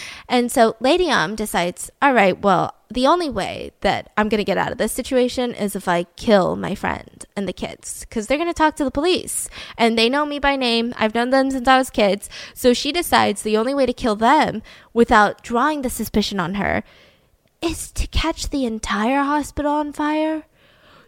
[0.28, 4.44] and so Lady Um decides, all right, well, the only way that I'm going to
[4.44, 8.26] get out of this situation is if I kill my friend and the kids because
[8.26, 9.48] they're going to talk to the police
[9.78, 10.92] and they know me by name.
[10.98, 12.32] I've known them since I was kids.
[12.56, 16.84] So she decides the only way to kill them without drawing the suspicion on her
[17.62, 20.46] is to catch the entire hospital on fire.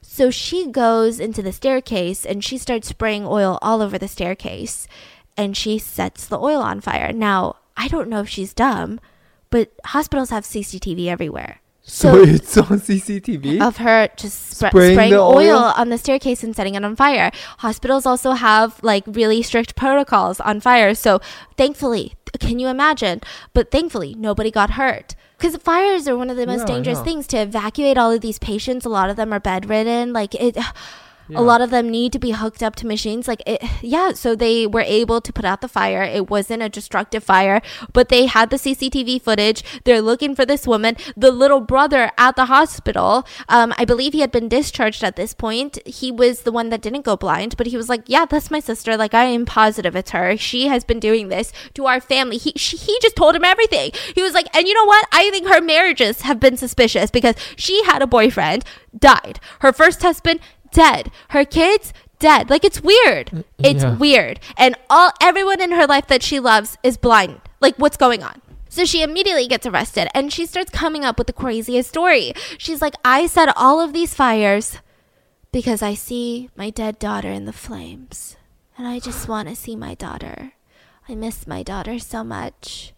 [0.04, 4.88] So she goes into the staircase and she starts spraying oil all over the staircase
[5.38, 7.12] and she sets the oil on fire.
[7.12, 9.00] Now, I don't know if she's dumb,
[9.50, 11.62] but hospitals have CCTV everywhere.
[11.88, 15.36] So, so it's on CCTV of her just spra- spraying, spraying oil?
[15.36, 17.32] oil on the staircase and setting it on fire.
[17.60, 20.96] Hospitals also have like really strict protocols on fire.
[20.96, 21.20] So
[21.58, 23.22] thankfully, can you imagine?
[23.54, 25.16] But thankfully, nobody got hurt.
[25.38, 28.40] Because fires are one of the most yeah, dangerous things to evacuate all of these
[28.40, 28.86] patients.
[28.86, 30.14] A lot of them are bedridden.
[30.14, 30.58] Like it
[31.28, 31.40] yeah.
[31.40, 33.28] A lot of them need to be hooked up to machines.
[33.28, 36.04] Like, it, yeah, so they were able to put out the fire.
[36.04, 37.62] It wasn't a destructive fire,
[37.92, 39.64] but they had the CCTV footage.
[39.84, 40.98] They're looking for this woman.
[41.18, 45.34] The little brother at the hospital, um, I believe he had been discharged at this
[45.34, 45.80] point.
[45.88, 48.60] He was the one that didn't go blind, but he was like, yeah, that's my
[48.60, 48.96] sister.
[48.96, 50.38] Like, I am positive it's her.
[50.38, 52.38] She has been doing this to our family.
[52.38, 53.92] He, she, he just told him everything.
[54.14, 55.08] He was like, and you know what?
[55.12, 58.64] I think her marriages have been suspicious because she had a boyfriend,
[58.98, 59.40] died.
[59.60, 60.40] Her first husband
[60.76, 61.12] dead.
[61.30, 62.50] Her kids dead.
[62.50, 63.28] Like it's weird.
[63.28, 63.96] Mm, it's yeah.
[63.96, 64.40] weird.
[64.58, 67.42] And all everyone in her life that she loves is blind.
[67.62, 68.42] Like what's going on?
[68.70, 72.34] So she immediately gets arrested and she starts coming up with the craziest story.
[72.58, 74.80] She's like, I set all of these fires
[75.52, 78.36] because I see my dead daughter in the flames.
[78.78, 80.52] And I just want to see my daughter.
[81.08, 82.92] I miss my daughter so much.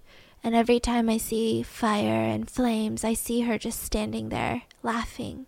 [0.44, 5.46] And every time I see fire and flames, I see her just standing there laughing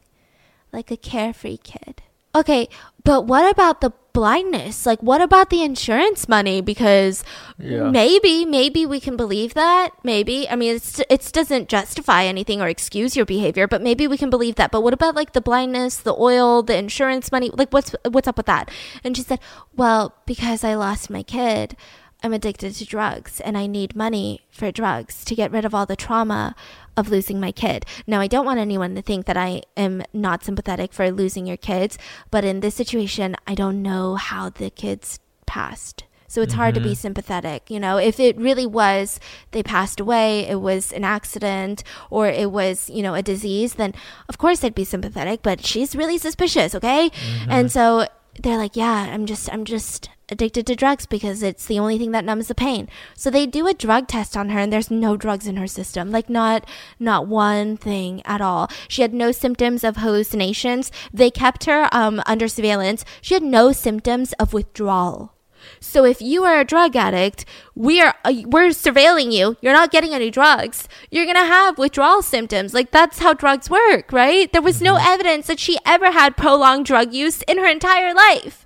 [0.71, 2.03] like a carefree kid.
[2.35, 2.69] Okay,
[3.03, 4.85] but what about the blindness?
[4.85, 6.61] Like, what about the insurance money?
[6.61, 7.23] Because
[7.57, 7.89] yeah.
[7.89, 9.91] maybe, maybe we can believe that.
[10.03, 10.47] Maybe.
[10.47, 14.29] I mean, it's, it doesn't justify anything or excuse your behavior, but maybe we can
[14.29, 14.71] believe that.
[14.71, 17.49] But what about like the blindness, the oil, the insurance money?
[17.51, 18.69] Like, what's what's up with that?
[19.03, 19.39] And she said,
[19.75, 21.75] well, because I lost my kid.
[22.21, 25.85] I'm addicted to drugs and I need money for drugs to get rid of all
[25.85, 26.53] the trauma
[26.97, 27.85] of losing my kid.
[28.07, 31.57] Now, I don't want anyone to think that I am not sympathetic for losing your
[31.57, 31.97] kids,
[32.31, 36.03] but in this situation, I don't know how the kids passed.
[36.27, 36.61] So it's mm-hmm.
[36.61, 36.93] hard to be mm-hmm.
[36.93, 37.71] sympathetic.
[37.71, 39.19] You know, if it really was
[39.51, 43.95] they passed away, it was an accident, or it was, you know, a disease, then
[44.29, 47.09] of course I'd be sympathetic, but she's really suspicious, okay?
[47.09, 47.51] Mm-hmm.
[47.51, 48.07] And so
[48.41, 52.11] they're like, yeah, I'm just, I'm just addicted to drugs because it's the only thing
[52.11, 52.87] that numbs the pain.
[53.15, 56.11] So they do a drug test on her and there's no drugs in her system.
[56.11, 56.65] Like not
[56.99, 58.69] not one thing at all.
[58.87, 60.91] She had no symptoms of hallucinations.
[61.13, 63.03] They kept her um, under surveillance.
[63.21, 65.33] She had no symptoms of withdrawal.
[65.79, 69.57] So if you are a drug addict, we are uh, we're surveilling you.
[69.61, 70.87] You're not getting any drugs.
[71.09, 72.73] You're going to have withdrawal symptoms.
[72.73, 74.51] Like that's how drugs work, right?
[74.51, 75.07] There was no mm-hmm.
[75.07, 78.65] evidence that she ever had prolonged drug use in her entire life.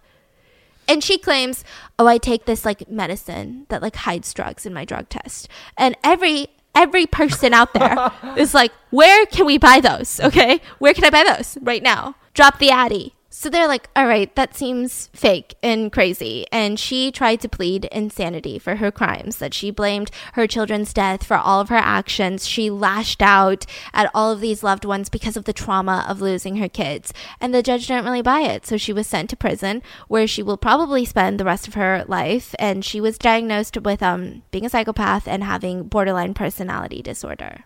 [0.88, 1.64] And she claims,
[1.98, 5.48] "Oh, I take this like medicine that like hides drugs in my drug test."
[5.78, 10.62] And every every person out there is like, "Where can we buy those?" Okay?
[10.80, 12.16] Where can I buy those right now?
[12.34, 13.16] Drop the Addy.
[13.36, 16.46] So they're like, all right, that seems fake and crazy.
[16.52, 21.24] And she tried to plead insanity for her crimes, that she blamed her children's death
[21.24, 22.48] for all of her actions.
[22.48, 26.58] She lashed out at all of these loved ones because of the trauma of losing
[26.58, 27.12] her kids.
[27.42, 28.68] And the judge didn't really buy it.
[28.68, 32.06] So she was sent to prison where she will probably spend the rest of her
[32.08, 32.54] life.
[32.60, 37.66] And she was diagnosed with um, being a psychopath and having borderline personality disorder.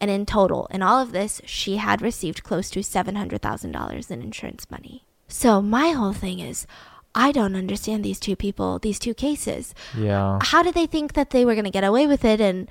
[0.00, 4.70] And in total, in all of this, she had received close to $700,000 in insurance
[4.70, 5.04] money.
[5.26, 6.66] So my whole thing is,
[7.14, 9.74] I don't understand these two people, these two cases.
[9.96, 10.38] Yeah.
[10.40, 12.40] How did they think that they were going to get away with it?
[12.40, 12.68] And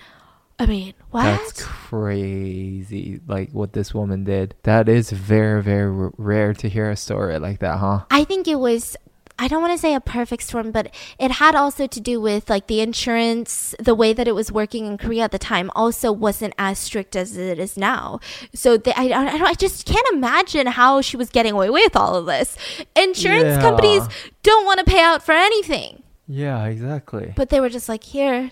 [0.57, 1.23] I mean, what?
[1.23, 3.19] That's crazy.
[3.27, 4.55] Like what this woman did.
[4.63, 8.05] That is very, very rare to hear a story like that, huh?
[8.09, 8.95] I think it was
[9.39, 12.49] I don't want to say a perfect storm, but it had also to do with
[12.49, 16.11] like the insurance, the way that it was working in Korea at the time also
[16.11, 18.19] wasn't as strict as it is now.
[18.55, 22.15] So they, I, I, I just can't imagine how she was getting away with all
[22.15, 22.57] of this.
[22.95, 23.61] Insurance yeah.
[23.61, 24.07] companies
[24.41, 26.01] don't want to pay out for anything.
[26.27, 27.33] Yeah, exactly.
[27.35, 28.51] But they were just like, here,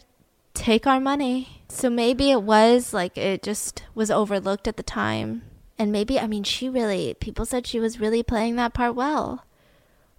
[0.53, 1.63] take our money.
[1.67, 5.41] So maybe it was like it just was overlooked at the time.
[5.79, 9.43] And maybe, I mean, she really, people said she was really playing that part well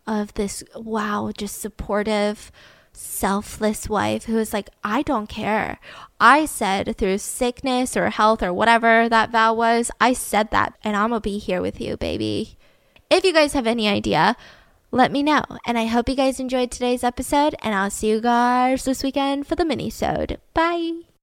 [0.07, 2.53] of this wow, just supportive,
[2.93, 5.79] selfless wife who is like, I don't care.
[6.21, 10.97] I said through sickness or health or whatever that vow was, I said that and
[10.97, 12.57] I'm gonna be here with you, baby.
[13.11, 14.37] If you guys have any idea,
[14.91, 15.45] let me know.
[15.67, 19.47] And I hope you guys enjoyed today's episode, and I'll see you guys this weekend
[19.47, 20.41] for the mini-sode.
[20.55, 21.07] Bye.